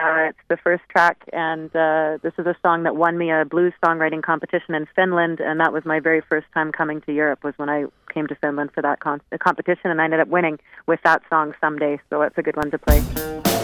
Uh, 0.00 0.30
it's 0.30 0.38
the 0.48 0.56
first 0.56 0.82
track, 0.88 1.22
and 1.32 1.74
uh, 1.76 2.18
this 2.22 2.32
is 2.36 2.46
a 2.46 2.56
song 2.62 2.82
that 2.82 2.96
won 2.96 3.16
me 3.16 3.30
a 3.30 3.44
blues 3.44 3.72
songwriting 3.84 4.22
competition 4.22 4.74
in 4.74 4.86
Finland, 4.96 5.38
and 5.38 5.60
that 5.60 5.72
was 5.72 5.84
my 5.84 6.00
very 6.00 6.20
first 6.20 6.46
time 6.52 6.72
coming 6.72 7.00
to 7.02 7.12
Europe. 7.12 7.44
Was 7.44 7.54
when 7.56 7.68
I 7.68 7.84
came 8.12 8.26
to 8.26 8.34
Finland 8.34 8.70
for 8.74 8.82
that 8.82 8.98
con- 8.98 9.20
competition, 9.38 9.92
and 9.92 10.00
I 10.00 10.04
ended 10.04 10.18
up 10.18 10.28
winning 10.28 10.58
with 10.86 10.98
that 11.04 11.22
song 11.30 11.54
Someday. 11.60 12.00
So 12.10 12.22
it's 12.22 12.36
a 12.38 12.42
good 12.42 12.56
one 12.56 12.72
to 12.72 12.78
play. 12.78 13.61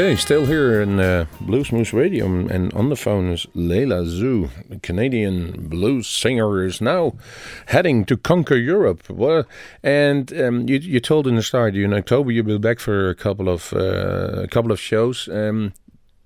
Okay, 0.00 0.16
still 0.16 0.46
here 0.46 0.80
in 0.80 0.98
uh, 0.98 1.26
Bluesmoose 1.40 1.92
Radio, 1.92 2.24
and 2.24 2.72
on 2.72 2.88
the 2.88 2.96
phone 2.96 3.32
is 3.32 3.44
Layla 3.54 4.06
Zoe, 4.06 4.48
a 4.70 4.78
Canadian 4.78 5.68
blues 5.68 6.08
singer, 6.08 6.64
is 6.64 6.80
now 6.80 7.12
heading 7.66 8.06
to 8.06 8.16
conquer 8.16 8.56
Europe. 8.56 9.10
Well, 9.10 9.44
and 9.82 10.32
um, 10.40 10.66
you, 10.66 10.78
you 10.78 11.00
told 11.00 11.26
in 11.26 11.34
the 11.34 11.42
start, 11.42 11.74
in 11.76 11.92
October 11.92 12.32
you'll 12.32 12.46
be 12.46 12.56
back 12.56 12.78
for 12.80 13.10
a 13.10 13.14
couple 13.14 13.50
of 13.50 13.74
uh, 13.74 14.44
a 14.44 14.48
couple 14.48 14.72
of 14.72 14.80
shows. 14.80 15.28
Um, 15.28 15.74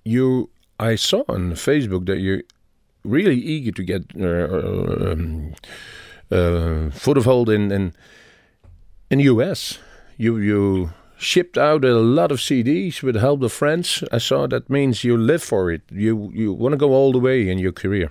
you, 0.05 0.51
I 0.79 0.95
saw 0.95 1.25
on 1.29 1.55
Facebook 1.55 2.07
that 2.07 2.21
you're 2.21 2.43
really 3.03 3.41
eager 3.41 3.73
to 3.73 3.83
get 3.83 4.05
uh, 4.17 5.11
um, 5.11 5.55
uh, 6.31 6.91
foothold 6.91 7.51
in 7.51 7.73
in 7.73 7.93
in 9.11 9.19
the 9.19 9.25
US. 9.25 9.81
You 10.17 10.39
you 10.39 10.91
shipped 11.25 11.57
out 11.59 11.85
a 11.85 11.95
lot 11.95 12.31
of 12.31 12.39
CDs 12.39 13.03
with 13.03 13.15
the 13.15 13.21
help 13.21 13.43
of 13.43 13.53
friends. 13.53 14.05
I 14.13 14.19
saw 14.19 14.47
that 14.47 14.69
means 14.69 15.05
you 15.05 15.17
live 15.17 15.43
for 15.43 15.73
it. 15.73 15.83
You 15.91 16.31
you 16.35 16.53
want 16.53 16.73
to 16.73 16.77
go 16.77 16.93
all 16.93 17.13
the 17.13 17.19
way 17.19 17.49
in 17.49 17.59
your 17.59 17.73
career. 17.73 18.11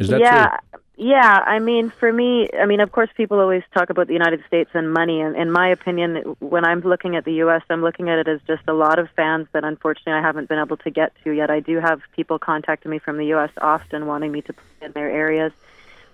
Is 0.00 0.08
that 0.08 0.20
yeah, 0.20 0.48
true? 0.48 0.80
Yeah, 1.02 1.42
I 1.46 1.60
mean, 1.60 1.88
for 1.88 2.12
me, 2.12 2.50
I 2.62 2.66
mean, 2.66 2.80
of 2.80 2.92
course, 2.92 3.08
people 3.16 3.40
always 3.40 3.62
talk 3.72 3.88
about 3.88 4.06
the 4.06 4.12
United 4.12 4.44
States 4.46 4.68
and 4.74 4.92
money. 4.92 5.22
And 5.22 5.34
in 5.34 5.50
my 5.50 5.68
opinion, 5.68 6.36
when 6.40 6.66
I'm 6.66 6.80
looking 6.80 7.16
at 7.16 7.24
the 7.24 7.32
U.S., 7.44 7.62
I'm 7.70 7.80
looking 7.80 8.10
at 8.10 8.18
it 8.18 8.28
as 8.28 8.38
just 8.46 8.64
a 8.68 8.74
lot 8.74 8.98
of 8.98 9.08
fans 9.16 9.46
that 9.52 9.64
unfortunately 9.64 10.12
I 10.12 10.20
haven't 10.20 10.50
been 10.50 10.58
able 10.58 10.76
to 10.76 10.90
get 10.90 11.14
to 11.24 11.30
yet. 11.30 11.48
I 11.50 11.60
do 11.60 11.80
have 11.80 12.02
people 12.14 12.38
contacting 12.38 12.90
me 12.90 12.98
from 12.98 13.16
the 13.16 13.24
U.S. 13.34 13.50
often 13.62 14.06
wanting 14.06 14.30
me 14.30 14.42
to 14.42 14.52
play 14.52 14.86
in 14.88 14.92
their 14.92 15.10
areas, 15.10 15.52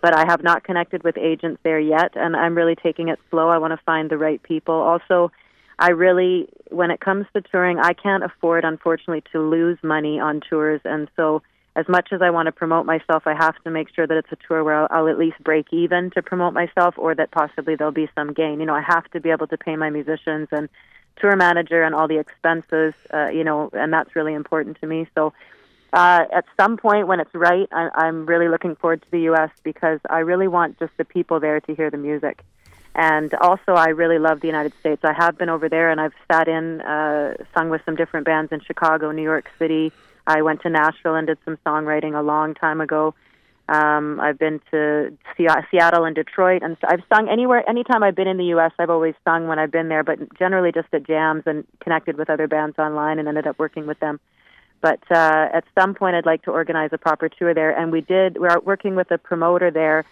but 0.00 0.14
I 0.14 0.24
have 0.24 0.44
not 0.44 0.62
connected 0.62 1.02
with 1.02 1.18
agents 1.18 1.60
there 1.64 1.80
yet. 1.80 2.12
And 2.14 2.36
I'm 2.36 2.54
really 2.54 2.76
taking 2.76 3.08
it 3.08 3.18
slow. 3.30 3.48
I 3.48 3.58
want 3.58 3.72
to 3.72 3.84
find 3.84 4.08
the 4.08 4.18
right 4.18 4.40
people. 4.40 4.76
Also, 4.76 5.32
I 5.78 5.90
really, 5.90 6.48
when 6.70 6.90
it 6.90 7.00
comes 7.00 7.26
to 7.34 7.42
touring, 7.42 7.78
I 7.78 7.92
can't 7.92 8.24
afford, 8.24 8.64
unfortunately, 8.64 9.22
to 9.32 9.40
lose 9.40 9.78
money 9.82 10.18
on 10.18 10.40
tours. 10.40 10.80
And 10.84 11.08
so, 11.16 11.42
as 11.74 11.86
much 11.88 12.08
as 12.12 12.22
I 12.22 12.30
want 12.30 12.46
to 12.46 12.52
promote 12.52 12.86
myself, 12.86 13.26
I 13.26 13.34
have 13.34 13.62
to 13.64 13.70
make 13.70 13.94
sure 13.94 14.06
that 14.06 14.16
it's 14.16 14.32
a 14.32 14.36
tour 14.48 14.64
where 14.64 14.74
I'll, 14.74 14.88
I'll 14.90 15.08
at 15.08 15.18
least 15.18 15.36
break 15.44 15.66
even 15.72 16.10
to 16.12 16.22
promote 16.22 16.54
myself, 16.54 16.94
or 16.96 17.14
that 17.14 17.30
possibly 17.30 17.76
there'll 17.76 17.92
be 17.92 18.08
some 18.14 18.32
gain. 18.32 18.60
You 18.60 18.66
know, 18.66 18.74
I 18.74 18.80
have 18.80 19.10
to 19.10 19.20
be 19.20 19.30
able 19.30 19.46
to 19.48 19.58
pay 19.58 19.76
my 19.76 19.90
musicians 19.90 20.48
and 20.50 20.70
tour 21.20 21.36
manager 21.36 21.82
and 21.82 21.94
all 21.94 22.08
the 22.08 22.18
expenses. 22.18 22.94
Uh, 23.12 23.28
you 23.28 23.44
know, 23.44 23.68
and 23.74 23.92
that's 23.92 24.16
really 24.16 24.32
important 24.32 24.80
to 24.80 24.86
me. 24.86 25.06
So, 25.14 25.34
uh, 25.92 26.24
at 26.32 26.46
some 26.58 26.78
point 26.78 27.06
when 27.06 27.20
it's 27.20 27.34
right, 27.34 27.68
I, 27.70 27.90
I'm 27.94 28.24
really 28.24 28.48
looking 28.48 28.76
forward 28.76 29.02
to 29.02 29.10
the 29.10 29.20
U.S. 29.22 29.50
because 29.62 30.00
I 30.08 30.20
really 30.20 30.48
want 30.48 30.78
just 30.78 30.92
the 30.96 31.04
people 31.04 31.38
there 31.38 31.60
to 31.60 31.74
hear 31.74 31.90
the 31.90 31.98
music. 31.98 32.42
And 32.98 33.34
also, 33.34 33.72
I 33.72 33.88
really 33.88 34.18
love 34.18 34.40
the 34.40 34.46
United 34.46 34.72
States. 34.80 35.04
I 35.04 35.12
have 35.12 35.36
been 35.36 35.50
over 35.50 35.68
there, 35.68 35.90
and 35.90 36.00
I've 36.00 36.14
sat 36.32 36.48
in, 36.48 36.80
uh, 36.80 37.34
sung 37.54 37.68
with 37.68 37.82
some 37.84 37.94
different 37.94 38.24
bands 38.24 38.50
in 38.52 38.60
Chicago, 38.60 39.10
New 39.10 39.22
York 39.22 39.50
City. 39.58 39.92
I 40.26 40.40
went 40.40 40.62
to 40.62 40.70
Nashville 40.70 41.14
and 41.14 41.26
did 41.26 41.36
some 41.44 41.58
songwriting 41.58 42.18
a 42.18 42.22
long 42.22 42.54
time 42.54 42.80
ago. 42.80 43.14
Um, 43.68 44.18
I've 44.18 44.38
been 44.38 44.62
to 44.70 45.12
Seattle 45.36 46.04
and 46.04 46.14
Detroit, 46.14 46.62
and 46.62 46.78
I've 46.88 47.02
sung 47.12 47.28
anywhere. 47.28 47.68
Anytime 47.68 48.02
I've 48.02 48.14
been 48.14 48.28
in 48.28 48.38
the 48.38 48.46
U.S., 48.56 48.72
I've 48.78 48.88
always 48.88 49.14
sung 49.24 49.46
when 49.46 49.58
I've 49.58 49.70
been 49.70 49.88
there, 49.90 50.02
but 50.02 50.18
generally 50.38 50.72
just 50.72 50.88
at 50.94 51.06
jams 51.06 51.42
and 51.44 51.66
connected 51.80 52.16
with 52.16 52.30
other 52.30 52.48
bands 52.48 52.78
online, 52.78 53.18
and 53.18 53.28
ended 53.28 53.46
up 53.46 53.58
working 53.58 53.86
with 53.86 54.00
them. 54.00 54.20
But 54.80 55.00
uh, 55.10 55.48
at 55.52 55.64
some 55.78 55.94
point, 55.94 56.16
I'd 56.16 56.24
like 56.24 56.42
to 56.44 56.50
organize 56.50 56.90
a 56.92 56.98
proper 56.98 57.28
tour 57.28 57.52
there, 57.52 57.78
and 57.78 57.92
we 57.92 58.00
did. 58.00 58.38
We 58.38 58.48
are 58.48 58.60
working 58.60 58.94
with 58.94 59.10
a 59.10 59.18
promoter 59.18 59.70
there 59.70 60.06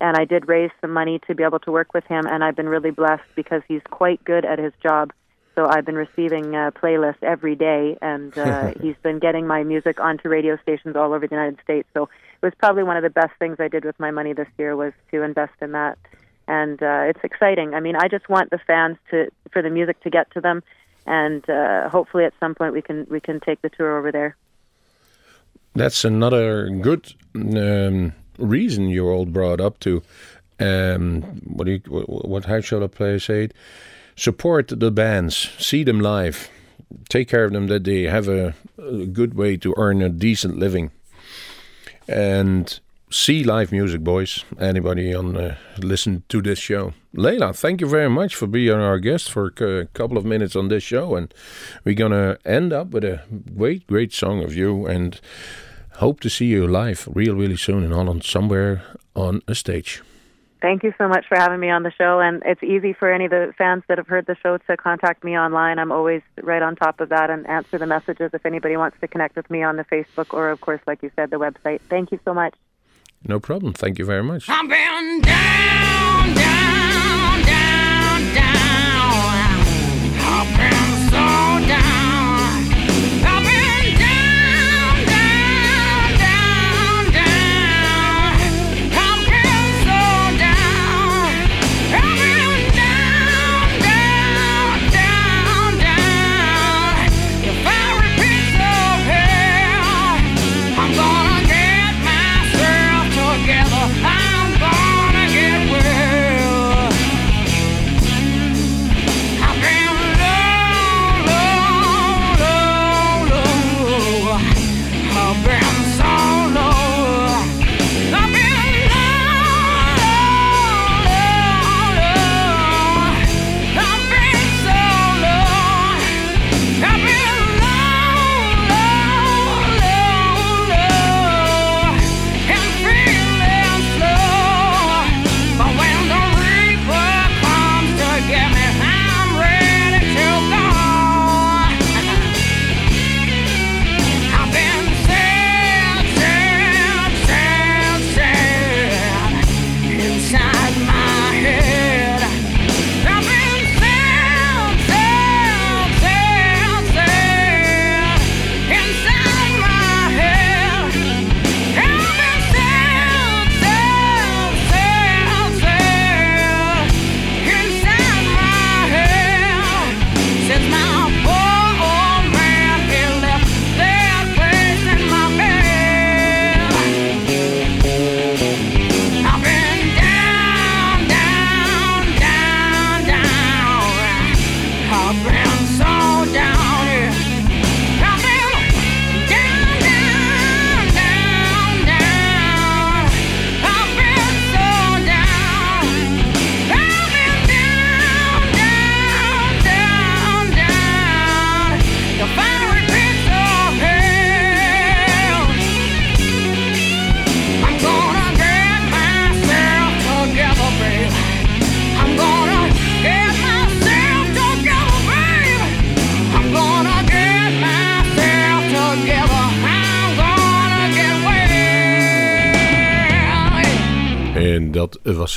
and 0.00 0.16
I 0.16 0.24
did 0.24 0.48
raise 0.48 0.70
some 0.80 0.92
money 0.92 1.20
to 1.26 1.34
be 1.34 1.42
able 1.42 1.58
to 1.60 1.72
work 1.72 1.92
with 1.92 2.04
him, 2.04 2.26
and 2.26 2.44
I've 2.44 2.56
been 2.56 2.68
really 2.68 2.90
blessed 2.90 3.24
because 3.34 3.62
he's 3.66 3.82
quite 3.90 4.22
good 4.24 4.44
at 4.44 4.58
his 4.58 4.72
job. 4.82 5.12
So 5.54 5.66
I've 5.66 5.84
been 5.84 5.96
receiving 5.96 6.54
uh, 6.54 6.70
playlists 6.70 7.22
every 7.22 7.56
day, 7.56 7.98
and 8.00 8.36
uh, 8.38 8.74
he's 8.80 8.94
been 9.02 9.18
getting 9.18 9.46
my 9.46 9.64
music 9.64 9.98
onto 9.98 10.28
radio 10.28 10.56
stations 10.62 10.94
all 10.94 11.12
over 11.12 11.26
the 11.26 11.34
United 11.34 11.58
States. 11.64 11.88
So 11.94 12.04
it 12.04 12.46
was 12.46 12.52
probably 12.58 12.84
one 12.84 12.96
of 12.96 13.02
the 13.02 13.10
best 13.10 13.32
things 13.40 13.56
I 13.58 13.66
did 13.66 13.84
with 13.84 13.98
my 13.98 14.12
money 14.12 14.32
this 14.32 14.48
year 14.56 14.76
was 14.76 14.92
to 15.10 15.22
invest 15.22 15.54
in 15.60 15.72
that, 15.72 15.98
and 16.46 16.80
uh, 16.80 17.02
it's 17.08 17.24
exciting. 17.24 17.74
I 17.74 17.80
mean, 17.80 17.96
I 17.96 18.06
just 18.06 18.28
want 18.28 18.50
the 18.50 18.58
fans 18.58 18.98
to 19.10 19.30
for 19.50 19.62
the 19.62 19.70
music 19.70 20.00
to 20.02 20.10
get 20.10 20.30
to 20.32 20.40
them, 20.40 20.62
and 21.06 21.48
uh, 21.50 21.88
hopefully 21.88 22.24
at 22.24 22.34
some 22.38 22.54
point 22.54 22.72
we 22.72 22.82
can 22.82 23.08
we 23.10 23.18
can 23.18 23.40
take 23.40 23.60
the 23.62 23.68
tour 23.68 23.98
over 23.98 24.12
there. 24.12 24.36
That's 25.74 26.04
another 26.04 26.68
good. 26.70 27.14
Um 27.34 28.12
reason 28.38 28.88
you're 28.88 29.10
all 29.12 29.26
brought 29.26 29.60
up 29.60 29.78
to. 29.80 30.02
Um, 30.60 31.22
what 31.44 31.66
do 31.66 31.72
you, 31.72 31.80
what, 31.88 32.46
how 32.46 32.60
shall 32.60 32.82
I 32.82 32.88
play 32.88 33.18
say 33.18 33.44
it? 33.44 33.54
Support 34.16 34.80
the 34.80 34.90
bands, 34.90 35.50
see 35.58 35.84
them 35.84 36.00
live, 36.00 36.50
take 37.08 37.28
care 37.28 37.44
of 37.44 37.52
them 37.52 37.68
that 37.68 37.84
they 37.84 38.02
have 38.04 38.26
a, 38.26 38.54
a 38.76 39.06
good 39.06 39.34
way 39.34 39.56
to 39.58 39.74
earn 39.76 40.02
a 40.02 40.08
decent 40.08 40.58
living, 40.58 40.90
and 42.08 42.80
see 43.10 43.44
live 43.44 43.70
music, 43.70 44.02
boys. 44.02 44.44
Anybody 44.58 45.14
on 45.14 45.36
uh, 45.36 45.56
listen 45.78 46.24
to 46.28 46.42
this 46.42 46.58
show? 46.58 46.94
Layla, 47.14 47.56
thank 47.56 47.80
you 47.80 47.86
very 47.86 48.10
much 48.10 48.34
for 48.34 48.48
being 48.48 48.72
our 48.72 48.98
guest 48.98 49.30
for 49.30 49.46
a 49.46 49.86
couple 49.86 50.18
of 50.18 50.24
minutes 50.24 50.56
on 50.56 50.68
this 50.68 50.82
show, 50.82 51.14
and 51.14 51.32
we're 51.84 51.94
gonna 51.94 52.38
end 52.44 52.72
up 52.72 52.90
with 52.90 53.04
a 53.04 53.22
great, 53.56 53.86
great 53.86 54.12
song 54.12 54.42
of 54.42 54.54
you 54.54 54.84
and 54.86 55.20
hope 55.98 56.20
to 56.20 56.30
see 56.30 56.46
you 56.46 56.66
live 56.66 57.08
real, 57.12 57.34
really 57.34 57.56
soon 57.56 57.84
in 57.84 57.90
Holland, 57.92 58.24
somewhere 58.24 58.82
on 59.14 59.42
a 59.46 59.54
stage. 59.54 60.02
Thank 60.60 60.82
you 60.82 60.92
so 60.98 61.06
much 61.06 61.24
for 61.28 61.36
having 61.36 61.60
me 61.60 61.70
on 61.70 61.84
the 61.84 61.92
show. 61.92 62.18
And 62.18 62.42
it's 62.44 62.62
easy 62.62 62.92
for 62.92 63.12
any 63.12 63.26
of 63.26 63.30
the 63.30 63.52
fans 63.56 63.84
that 63.88 63.98
have 63.98 64.08
heard 64.08 64.26
the 64.26 64.36
show 64.42 64.58
to 64.58 64.76
contact 64.76 65.22
me 65.22 65.38
online. 65.38 65.78
I'm 65.78 65.92
always 65.92 66.22
right 66.42 66.62
on 66.62 66.74
top 66.74 67.00
of 67.00 67.10
that 67.10 67.30
and 67.30 67.46
answer 67.46 67.78
the 67.78 67.86
messages 67.86 68.30
if 68.32 68.44
anybody 68.44 68.76
wants 68.76 68.96
to 69.00 69.06
connect 69.06 69.36
with 69.36 69.48
me 69.50 69.62
on 69.62 69.76
the 69.76 69.84
Facebook 69.84 70.34
or, 70.34 70.50
of 70.50 70.60
course, 70.60 70.80
like 70.86 71.02
you 71.02 71.12
said, 71.14 71.30
the 71.30 71.38
website. 71.38 71.80
Thank 71.88 72.10
you 72.10 72.18
so 72.24 72.34
much. 72.34 72.54
No 73.26 73.38
problem. 73.38 73.72
Thank 73.72 73.98
you 73.98 74.04
very 74.04 74.22
much. 74.22 74.48
I've 74.48 74.68
been 74.68 75.20
down, 75.20 76.34
down, 76.34 77.42
down, 77.44 78.34
down. 78.34 79.24
I've 80.20 80.56
been 80.56 81.10
so 81.10 81.68
down. 81.68 81.97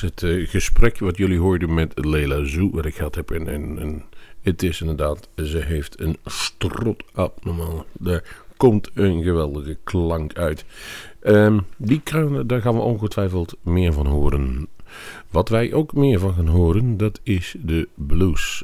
Het 0.01 0.23
eh, 0.23 0.47
gesprek 0.47 0.99
wat 0.99 1.17
jullie 1.17 1.39
hoorden 1.39 1.73
met 1.73 2.05
Leila 2.05 2.43
Zoe, 2.43 2.71
wat 2.71 2.85
ik 2.85 2.95
gehad 2.95 3.15
heb. 3.15 3.31
En, 3.31 3.47
en, 3.47 3.79
en 3.79 4.03
het 4.41 4.63
is 4.63 4.81
inderdaad, 4.81 5.29
ze 5.35 5.57
heeft 5.57 5.99
een 5.99 6.17
strot 6.25 7.03
abnormaal. 7.13 7.85
Daar 7.93 8.23
komt 8.57 8.89
een 8.93 9.23
geweldige 9.23 9.77
klank 9.83 10.33
uit. 10.33 10.65
Ehm, 11.21 11.59
die 11.77 12.01
kruinen, 12.03 12.47
daar 12.47 12.61
gaan 12.61 12.75
we 12.75 12.81
ongetwijfeld 12.81 13.57
meer 13.61 13.93
van 13.93 14.05
horen. 14.05 14.67
Wat 15.29 15.49
wij 15.49 15.73
ook 15.73 15.93
meer 15.93 16.19
van 16.19 16.33
gaan 16.33 16.47
horen, 16.47 16.97
dat 16.97 17.19
is 17.23 17.55
de 17.59 17.87
Blues 17.95 18.63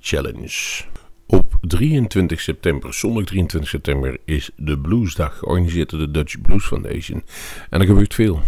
Challenge. 0.00 0.84
Op 1.26 1.58
23 1.60 2.40
september, 2.40 2.94
zondag 2.94 3.24
23 3.24 3.70
september, 3.70 4.18
is 4.24 4.50
de 4.56 4.78
Bluesdag 4.78 5.38
georganiseerd 5.38 5.90
door 5.90 6.00
de 6.00 6.10
Dutch 6.10 6.40
Blues 6.40 6.66
Foundation. 6.66 7.22
En 7.70 7.80
er 7.80 7.86
gebeurt 7.86 8.14
veel. 8.14 8.40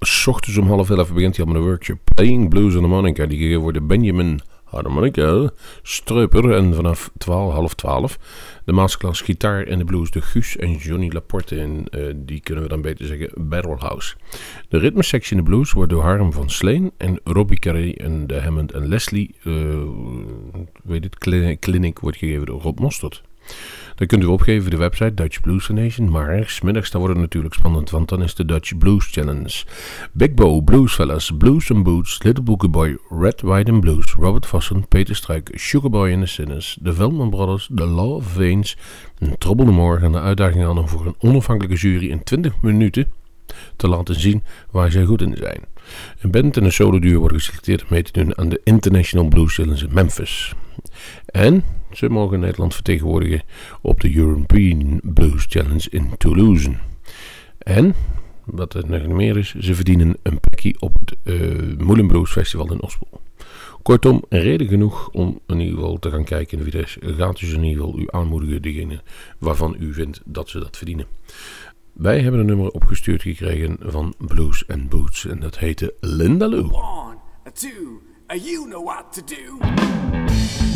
S 0.00 0.26
ochtends 0.26 0.58
om 0.58 0.66
half 0.66 0.90
elf 0.90 1.12
begint 1.12 1.36
hij 1.36 1.44
al 1.44 1.52
met 1.52 1.60
een 1.60 1.66
workshop 1.68 1.98
Playing 2.14 2.48
Blues 2.48 2.74
on 2.74 2.82
the 2.82 2.88
Monica, 2.88 3.26
die 3.26 3.38
gegeven 3.38 3.60
wordt 3.60 3.78
door 3.78 3.86
Benjamin 3.86 4.40
harmonica, 4.64 5.50
Streuper 5.82 6.52
en 6.52 6.74
vanaf 6.74 7.10
12, 7.18 7.52
half 7.52 7.74
12 7.74 8.18
de 8.64 8.72
masterclass 8.72 9.20
gitaar 9.20 9.66
en 9.66 9.78
de 9.78 9.84
blues 9.84 10.10
de 10.10 10.20
Guus 10.20 10.56
en 10.56 10.72
Johnny 10.76 11.10
Laporte 11.12 11.60
en 11.60 11.86
uh, 11.90 12.12
die 12.16 12.40
kunnen 12.40 12.64
we 12.64 12.70
dan 12.70 12.82
beter 12.82 13.06
zeggen 13.06 13.30
Barrelhouse. 13.48 14.16
De 14.68 14.78
ritmesectie 14.78 15.36
in 15.36 15.44
de 15.44 15.50
blues 15.50 15.72
wordt 15.72 15.90
door 15.90 16.02
Harm 16.02 16.32
van 16.32 16.50
Sleen 16.50 16.90
en 16.96 17.20
Robbie 17.24 17.58
Carré 17.58 17.92
en 17.92 18.26
de 18.26 18.40
Hammond 18.40 18.72
en 18.72 18.88
Leslie 18.88 19.34
uh, 19.44 19.82
weet 20.84 21.04
het, 21.04 21.18
clinic 21.58 21.98
wordt 21.98 22.16
gegeven 22.16 22.46
door 22.46 22.60
Rob 22.60 22.78
Mostert. 22.78 23.22
Dan 24.00 24.08
kunt 24.08 24.22
u 24.22 24.26
opgeven 24.26 24.70
de 24.70 24.76
website 24.76 25.14
Dutch 25.14 25.40
Blues 25.40 25.64
Foundation. 25.64 26.10
Maar 26.10 26.42
smiddags 26.46 26.90
dan 26.90 27.00
wordt 27.00 27.14
het 27.14 27.24
natuurlijk 27.24 27.54
spannend, 27.54 27.90
want 27.90 28.08
dan 28.08 28.22
is 28.22 28.34
de 28.34 28.44
Dutch 28.44 28.78
Blues 28.78 29.06
Challenge. 29.06 29.64
Big 30.12 30.34
Bow, 30.34 30.64
Bluesfellas, 30.64 31.30
Blues 31.38 31.70
and 31.70 31.82
Boots, 31.82 32.22
Little 32.22 32.42
Boogie 32.44 32.68
Boy, 32.68 32.98
Red, 33.08 33.40
White 33.40 33.70
and 33.70 33.80
Blues, 33.80 34.14
Robert 34.14 34.46
Vossen, 34.46 34.88
Peter 34.88 35.14
Struik, 35.14 35.50
Sugarboy 35.54 36.12
and 36.12 36.20
the 36.20 36.26
Sinners, 36.26 36.78
de 36.80 36.92
Veldman 36.92 37.30
Brothers, 37.30 37.70
The 37.74 37.86
Law 37.86 38.14
of 38.14 38.26
Veins, 38.26 38.76
Trouble 39.38 39.64
the 39.64 39.70
Morgen 39.70 40.12
de 40.12 40.20
uitdaging 40.20 40.64
aan 40.64 40.78
om 40.78 40.88
voor 40.88 41.06
een 41.06 41.16
onafhankelijke 41.18 41.76
jury 41.76 42.10
in 42.10 42.22
20 42.22 42.62
minuten 42.62 43.12
te 43.76 43.88
laten 43.88 44.20
zien 44.20 44.42
waar 44.70 44.90
zij 44.90 45.04
goed 45.04 45.22
in 45.22 45.36
zijn. 45.38 45.64
Een 46.20 46.30
band 46.30 46.56
en 46.56 46.64
een 46.64 46.72
solo 46.72 46.98
worden 47.18 47.38
geselecteerd 47.38 47.82
om 47.82 47.86
mee 47.90 48.02
te 48.02 48.12
doen 48.12 48.38
aan 48.38 48.48
de 48.48 48.60
International 48.64 49.28
Blues 49.28 49.54
Challenge 49.54 49.84
in 49.84 49.94
Memphis. 49.94 50.54
En 51.26 51.64
ze 51.92 52.08
mogen 52.08 52.40
Nederland 52.40 52.74
vertegenwoordigen 52.74 53.42
op 53.80 54.00
de 54.00 54.16
European 54.16 55.00
Blues 55.02 55.46
Challenge 55.48 55.86
in 55.90 56.10
Toulouse. 56.18 56.70
En, 57.58 57.94
wat 58.44 58.74
er 58.74 58.90
nog 58.90 59.06
meer 59.06 59.36
is, 59.36 59.54
ze 59.54 59.74
verdienen 59.74 60.16
een 60.22 60.40
plekje 60.40 60.74
op 60.78 60.96
het 61.04 61.16
uh, 61.24 62.24
Festival 62.24 62.72
in 62.72 62.82
Oslo. 62.82 63.06
Kortom, 63.82 64.24
reden 64.28 64.66
genoeg 64.66 65.08
om 65.10 65.40
in 65.46 65.60
ieder 65.60 65.74
geval 65.74 65.98
te 65.98 66.10
gaan 66.10 66.24
kijken 66.24 66.58
in 66.58 66.64
de 66.64 66.70
video's. 66.70 66.96
Gaat 67.00 67.40
dus 67.40 67.52
in 67.52 67.64
ieder 67.64 67.84
geval 67.84 68.00
u 68.00 68.06
aanmoedigen 68.10 68.62
degene 68.62 69.02
waarvan 69.38 69.76
u 69.78 69.92
vindt 69.92 70.20
dat 70.24 70.48
ze 70.48 70.58
dat 70.58 70.76
verdienen. 70.76 71.06
Wij 71.92 72.20
hebben 72.20 72.40
een 72.40 72.46
nummer 72.46 72.70
opgestuurd 72.70 73.22
gekregen 73.22 73.76
van 73.80 74.14
Blues 74.18 74.68
and 74.68 74.88
Boots 74.88 75.26
en 75.26 75.40
dat 75.40 75.58
heette 75.58 75.94
Linda 76.00 76.48
Lou. 76.48 76.62
One, 76.62 77.18
you 78.38 78.68
know 78.68 78.84
what 78.84 79.12
to 79.12 79.22
do. 79.24 80.69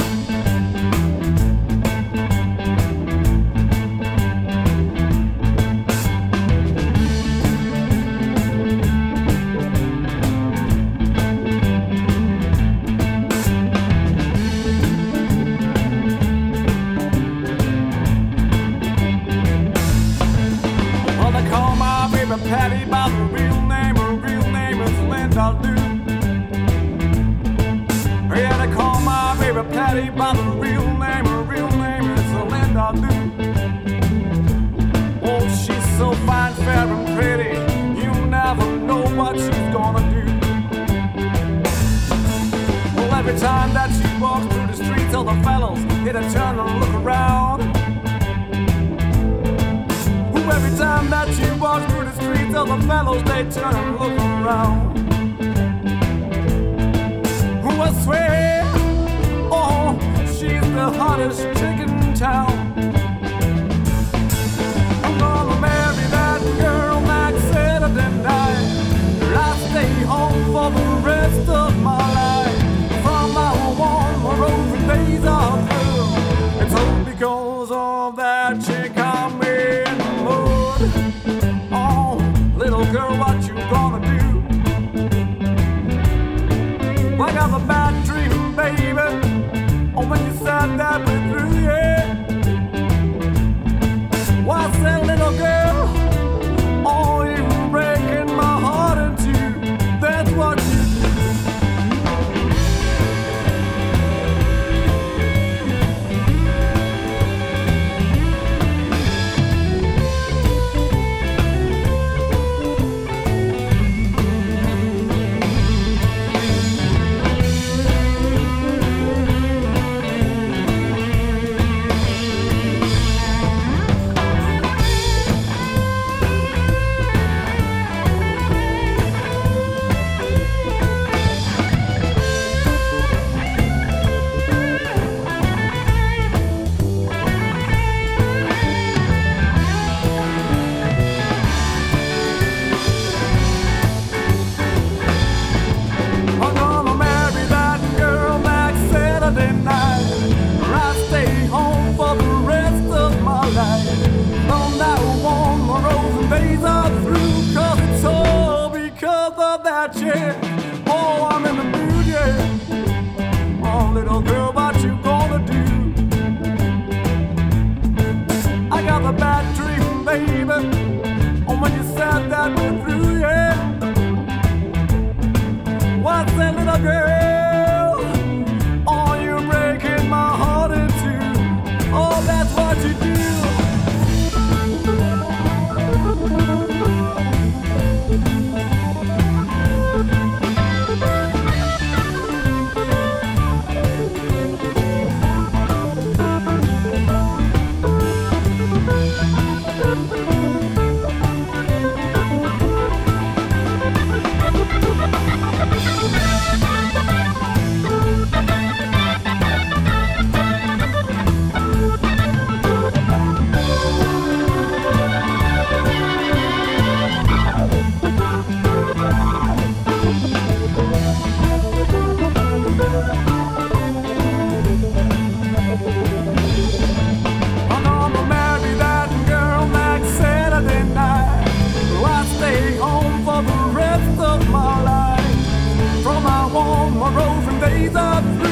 days 237.75 237.97
of 237.97 238.44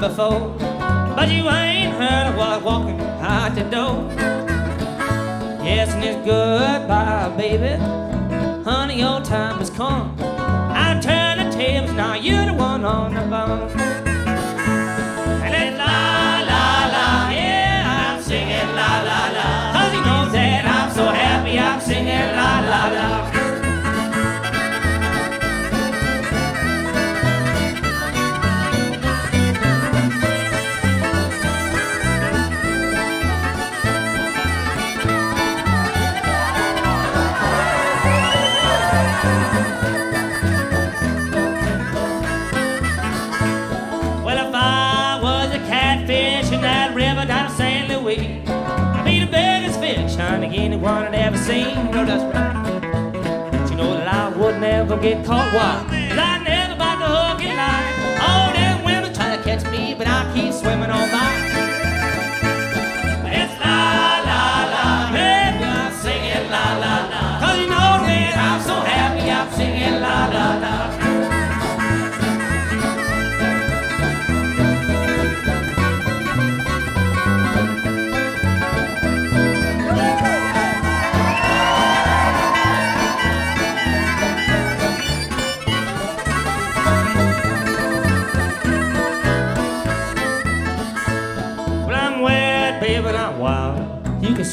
before, 0.00 0.56
but 1.14 1.28
you 1.28 1.46
ain't 1.50 1.92
heard 1.92 2.28
of 2.28 2.36
what 2.36 2.62
walking 2.62 2.98
out 3.20 3.54
the 3.54 3.64
door. 3.64 4.06
Yes, 5.62 5.90
and 5.90 6.02
it's 6.02 6.16
goodbye, 6.26 7.28
baby. 7.36 7.76
Honey, 8.64 9.00
your 9.00 9.20
time 9.20 9.58
has 9.58 9.68
come. 9.68 10.16
I'll 10.18 11.02
turn 11.02 11.38
the 11.38 11.54
tables, 11.54 11.92
now 11.92 12.14
you're 12.14 12.46
the 12.46 12.54
one 12.54 12.82
on 12.84 13.14
the 13.14 13.20
bone. 13.20 13.99
Anyone 50.60 51.04
had 51.04 51.14
ever 51.14 51.38
seen. 51.38 51.90
No, 51.90 52.04
that's 52.04 52.22
right. 52.34 53.50
But 53.50 53.70
you 53.70 53.76
know 53.76 53.94
that 53.94 54.08
I 54.12 54.36
would 54.36 54.60
never 54.60 54.96
get 54.96 55.24
caught. 55.24 55.52
Why? 55.54 56.08
Cause 56.08 56.18
I 56.18 56.38
never 56.44 56.76
bought 56.76 56.98
the 56.98 57.06
hook 57.06 57.42
in 57.42 57.52
oh, 57.52 57.62
line. 57.62 58.20
All 58.28 58.52
them 58.52 58.84
women 58.84 59.12
try 59.14 59.36
to 59.36 59.42
catch 59.42 59.64
me, 59.70 59.94
but 59.94 60.06
I 60.06 60.30
keep 60.34 60.52
swimming 60.52 60.90
on 60.90 61.10
by. 61.10 61.49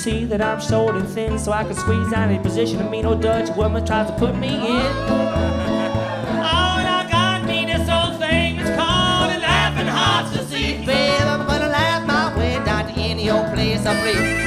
See 0.08 0.24
that 0.24 0.42
I'm 0.42 0.62
short 0.62 0.96
and 0.96 1.06
thin, 1.06 1.38
so 1.38 1.52
I 1.52 1.66
can 1.66 1.74
squeeze 1.74 2.14
out 2.14 2.30
any 2.30 2.40
position 2.40 2.82
of 2.82 2.90
me. 2.90 3.02
No 3.02 3.14
Dutch 3.14 3.54
woman 3.58 3.86
tries 3.86 4.10
to 4.10 4.16
put 4.18 4.36
me 4.38 4.54
in. 4.56 4.92
Oh, 6.50 6.80
and 6.80 6.88
I 7.00 7.02
got 7.12 7.46
me 7.46 7.66
this 7.66 7.90
old 7.90 8.20
thing 8.20 8.56
that's 8.58 8.70
called 8.80 9.32
a 9.36 9.40
laughing 9.40 9.88
heart's 9.88 10.32
disease. 10.38 10.86
Babe, 10.86 11.28
I'm 11.34 11.46
gonna 11.46 11.68
laugh 11.68 12.06
my 12.06 12.26
way 12.38 12.54
down 12.64 12.86
to 12.88 12.94
any 12.94 13.30
old 13.30 13.48
place 13.54 13.86
I 13.86 13.94
please. 14.02 14.47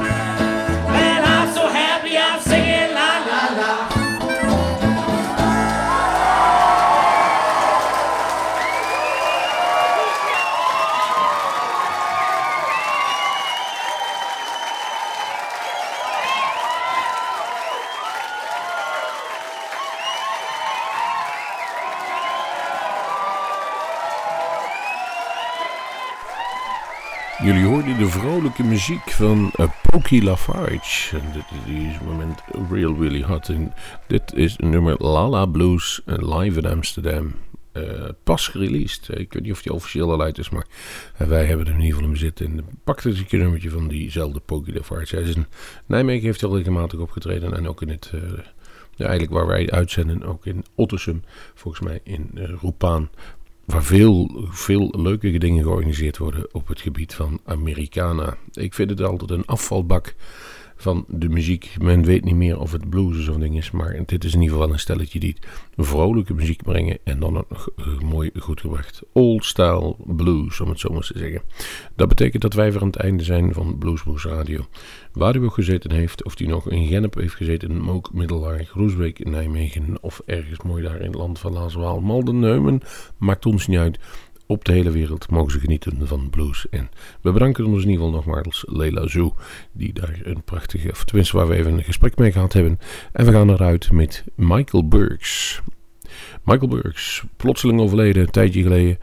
de 28.01 28.07
vrolijke 28.07 28.63
muziek 28.63 29.09
van 29.09 29.51
uh, 29.59 30.21
Lafarge. 30.23 31.17
En 31.17 31.23
dit 31.33 31.43
is 31.75 31.99
op 31.99 32.05
moment 32.05 32.41
real 32.71 32.95
really 32.99 33.23
hot. 33.23 33.49
En 33.49 33.73
dit 34.07 34.33
is 34.33 34.55
een 34.57 34.69
nummer 34.69 34.95
Lala 34.97 35.45
Blues 35.45 36.01
live 36.05 36.59
in 36.59 36.65
Amsterdam. 36.65 37.33
Uh, 37.73 38.09
pas 38.23 38.47
gereleased. 38.47 39.09
Ik 39.09 39.33
weet 39.33 39.43
niet 39.43 39.51
of 39.51 39.61
die 39.61 39.73
officieel 39.73 40.11
al 40.11 40.21
uit 40.21 40.37
is, 40.37 40.49
maar 40.49 40.65
uh, 41.21 41.27
wij 41.27 41.45
hebben 41.45 41.65
hem 41.65 41.75
in 41.75 41.81
ieder 41.81 41.93
geval 41.97 42.13
in 42.13 42.19
bezit. 42.19 42.41
En 42.41 42.65
pakte 42.83 43.09
eens 43.09 43.23
een 43.29 43.39
nummertje 43.39 43.69
van 43.69 43.87
diezelfde 43.87 44.39
Pokey 44.39 44.73
Lafarge. 44.73 45.15
Hij 45.15 45.23
is 45.23 45.35
in 45.35 45.45
Nijmegen, 45.85 46.25
heeft 46.25 46.43
al 46.43 46.57
regelmatig 46.57 46.99
opgetreden. 46.99 47.57
En 47.57 47.67
ook 47.67 47.81
in 47.81 47.89
het, 47.89 48.11
uh, 48.15 48.21
eigenlijk 48.97 49.31
waar 49.31 49.47
wij 49.47 49.71
uitzenden, 49.71 50.23
ook 50.23 50.45
in 50.45 50.65
Ottersum. 50.75 51.23
Volgens 51.53 51.83
mij 51.83 51.99
in 52.03 52.29
Roepaan 52.61 53.09
waar 53.65 53.83
veel, 53.83 54.45
veel 54.49 54.93
leuke 54.97 55.37
dingen 55.37 55.63
georganiseerd 55.63 56.17
worden 56.17 56.47
op 56.51 56.67
het 56.67 56.81
gebied 56.81 57.13
van 57.13 57.39
Americana. 57.45 58.37
Ik 58.51 58.73
vind 58.73 58.89
het 58.89 59.01
altijd 59.01 59.29
een 59.29 59.45
afvalbak 59.45 60.15
van 60.81 61.05
de 61.07 61.29
muziek. 61.29 61.75
Men 61.81 62.03
weet 62.03 62.23
niet 62.23 62.35
meer 62.35 62.59
of 62.59 62.71
het 62.71 62.89
blues 62.89 63.17
of 63.17 63.23
zo'n 63.23 63.39
ding 63.39 63.57
is, 63.57 63.71
maar 63.71 64.03
dit 64.05 64.23
is 64.23 64.33
in 64.33 64.41
ieder 64.41 64.57
geval 64.57 64.73
een 64.73 64.79
stelletje 64.79 65.19
die 65.19 65.35
vrolijke 65.77 66.33
muziek 66.33 66.63
brengen 66.63 66.97
en 67.03 67.19
dan 67.19 67.37
ook 67.37 67.49
nog 67.49 67.69
uh, 67.75 67.99
mooi 67.99 68.31
goed 68.39 68.61
gebracht. 68.61 69.01
Old 69.11 69.45
style 69.45 69.95
blues, 70.05 70.59
om 70.59 70.69
het 70.69 70.79
zo 70.79 70.93
maar 70.93 71.01
te 71.01 71.17
zeggen. 71.17 71.41
Dat 71.95 72.07
betekent 72.07 72.41
dat 72.41 72.53
wij 72.53 72.71
weer 72.71 72.81
aan 72.81 72.87
het 72.87 72.95
einde 72.95 73.23
zijn 73.23 73.53
van 73.53 73.77
Bluesmoes 73.77 74.25
Radio. 74.25 74.65
Waar 75.13 75.35
u 75.35 75.43
ook 75.43 75.53
gezeten 75.53 75.91
heeft, 75.91 76.23
of 76.23 76.35
die 76.35 76.47
nog 76.47 76.69
in 76.69 76.87
Gennep 76.87 77.13
heeft 77.13 77.35
gezeten, 77.35 77.81
Mook, 77.81 78.13
Middelhaar, 78.13 78.63
Groesbeek, 78.63 79.25
Nijmegen 79.25 79.97
of 80.01 80.21
ergens 80.25 80.61
mooi 80.61 80.83
daar 80.83 80.99
in 80.99 81.05
het 81.05 81.15
land 81.15 81.39
van 81.39 81.53
Laaswaal, 81.53 81.99
Malden, 81.99 82.39
Neumen, 82.39 82.81
maakt 83.17 83.45
ons 83.45 83.67
niet 83.67 83.79
uit 83.79 83.99
op 84.51 84.65
de 84.65 84.71
hele 84.71 84.91
wereld 84.91 85.29
mogen 85.29 85.51
ze 85.51 85.59
genieten 85.59 86.07
van 86.07 86.29
blues. 86.29 86.69
En 86.69 86.89
we 87.21 87.31
bedanken 87.31 87.65
ons 87.65 87.83
in 87.83 87.89
ieder 87.89 88.05
geval 88.05 88.11
nogmaals 88.11 88.63
Leila 88.67 89.07
Zoo, 89.07 89.35
die 89.71 89.93
daar 89.93 90.19
een 90.23 90.43
prachtige, 90.43 90.91
of 90.91 91.03
tenminste 91.03 91.37
waar 91.37 91.47
we 91.47 91.55
even 91.55 91.73
een 91.73 91.83
gesprek 91.83 92.17
mee 92.17 92.31
gehad 92.31 92.53
hebben. 92.53 92.79
En 93.11 93.25
we 93.25 93.31
gaan 93.31 93.49
eruit 93.49 93.91
met 93.91 94.23
Michael 94.35 94.87
Burks. 94.87 95.61
Michael 96.43 96.67
Burks, 96.67 97.23
plotseling 97.37 97.79
overleden, 97.79 98.21
een 98.21 98.31
tijdje 98.31 98.61
geleden, 98.61 98.97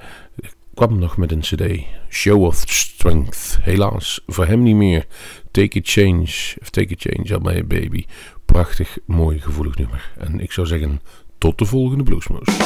kwam 0.74 0.98
nog 0.98 1.16
met 1.16 1.32
een 1.32 1.40
cd, 1.40 1.84
Show 2.08 2.42
of 2.42 2.62
Strength. 2.66 3.58
Helaas, 3.60 4.20
voor 4.26 4.46
hem 4.46 4.62
niet 4.62 4.76
meer. 4.76 5.06
Take 5.50 5.78
a 5.78 5.80
Change, 5.84 6.56
of 6.60 6.70
Take 6.70 6.94
a 6.94 6.96
Change 6.96 7.36
on 7.36 7.42
My 7.42 7.66
Baby. 7.66 8.04
Prachtig, 8.44 8.98
mooi, 9.06 9.40
gevoelig 9.40 9.76
nummer. 9.76 10.12
En 10.18 10.40
ik 10.40 10.52
zou 10.52 10.66
zeggen, 10.66 11.00
tot 11.38 11.58
de 11.58 11.64
volgende 11.64 12.04
Bluesmoes. 12.04 12.56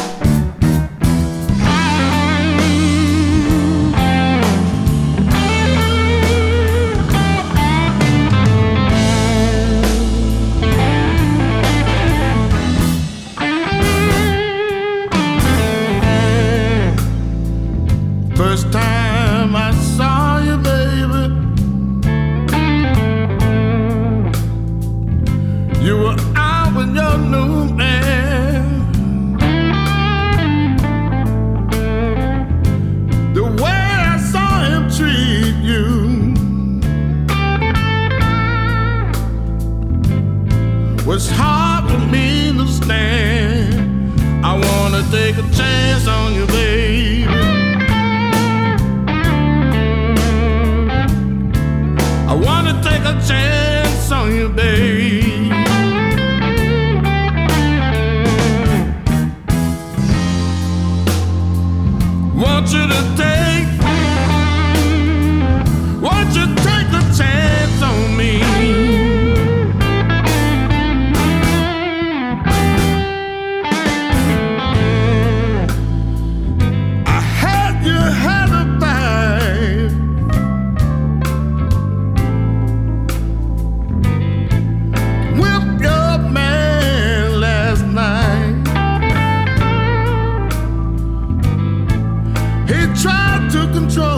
tried 92.95 93.49
to 93.51 93.66
control. 93.72 94.11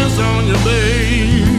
dance 0.00 0.18
on 0.18 0.46
you, 0.46 0.54
babe. 0.64 1.49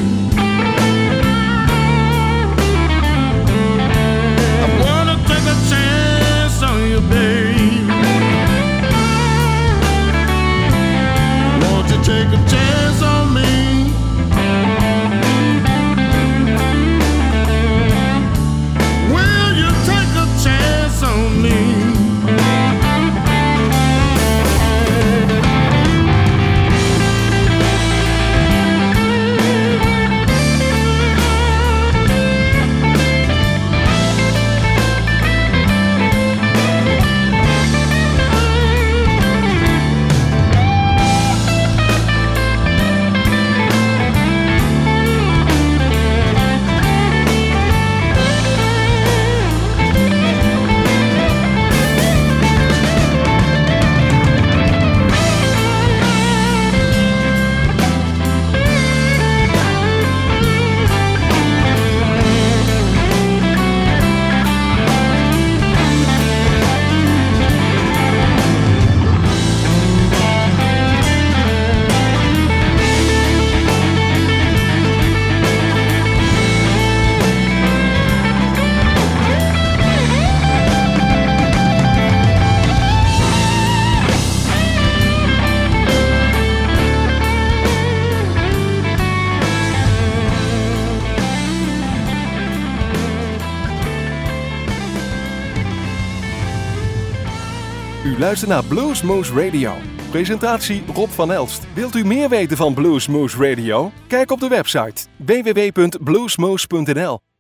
Luistert 98.32 98.52
naar 98.52 98.66
Bluesmoose 98.66 99.34
Radio. 99.34 99.74
Presentatie 100.10 100.84
Rob 100.94 101.10
van 101.10 101.32
Elst. 101.32 101.68
Wilt 101.74 101.96
u 101.96 102.06
meer 102.06 102.30
weten 102.30 102.58
van 102.58 102.74
Bluesmoose 102.74 103.50
Radio? 103.50 103.92
Kijk 104.08 104.32
op 104.32 104.40
de 104.40 104.48
website 104.48 105.06
www.bluesmoose.nl 105.18 107.31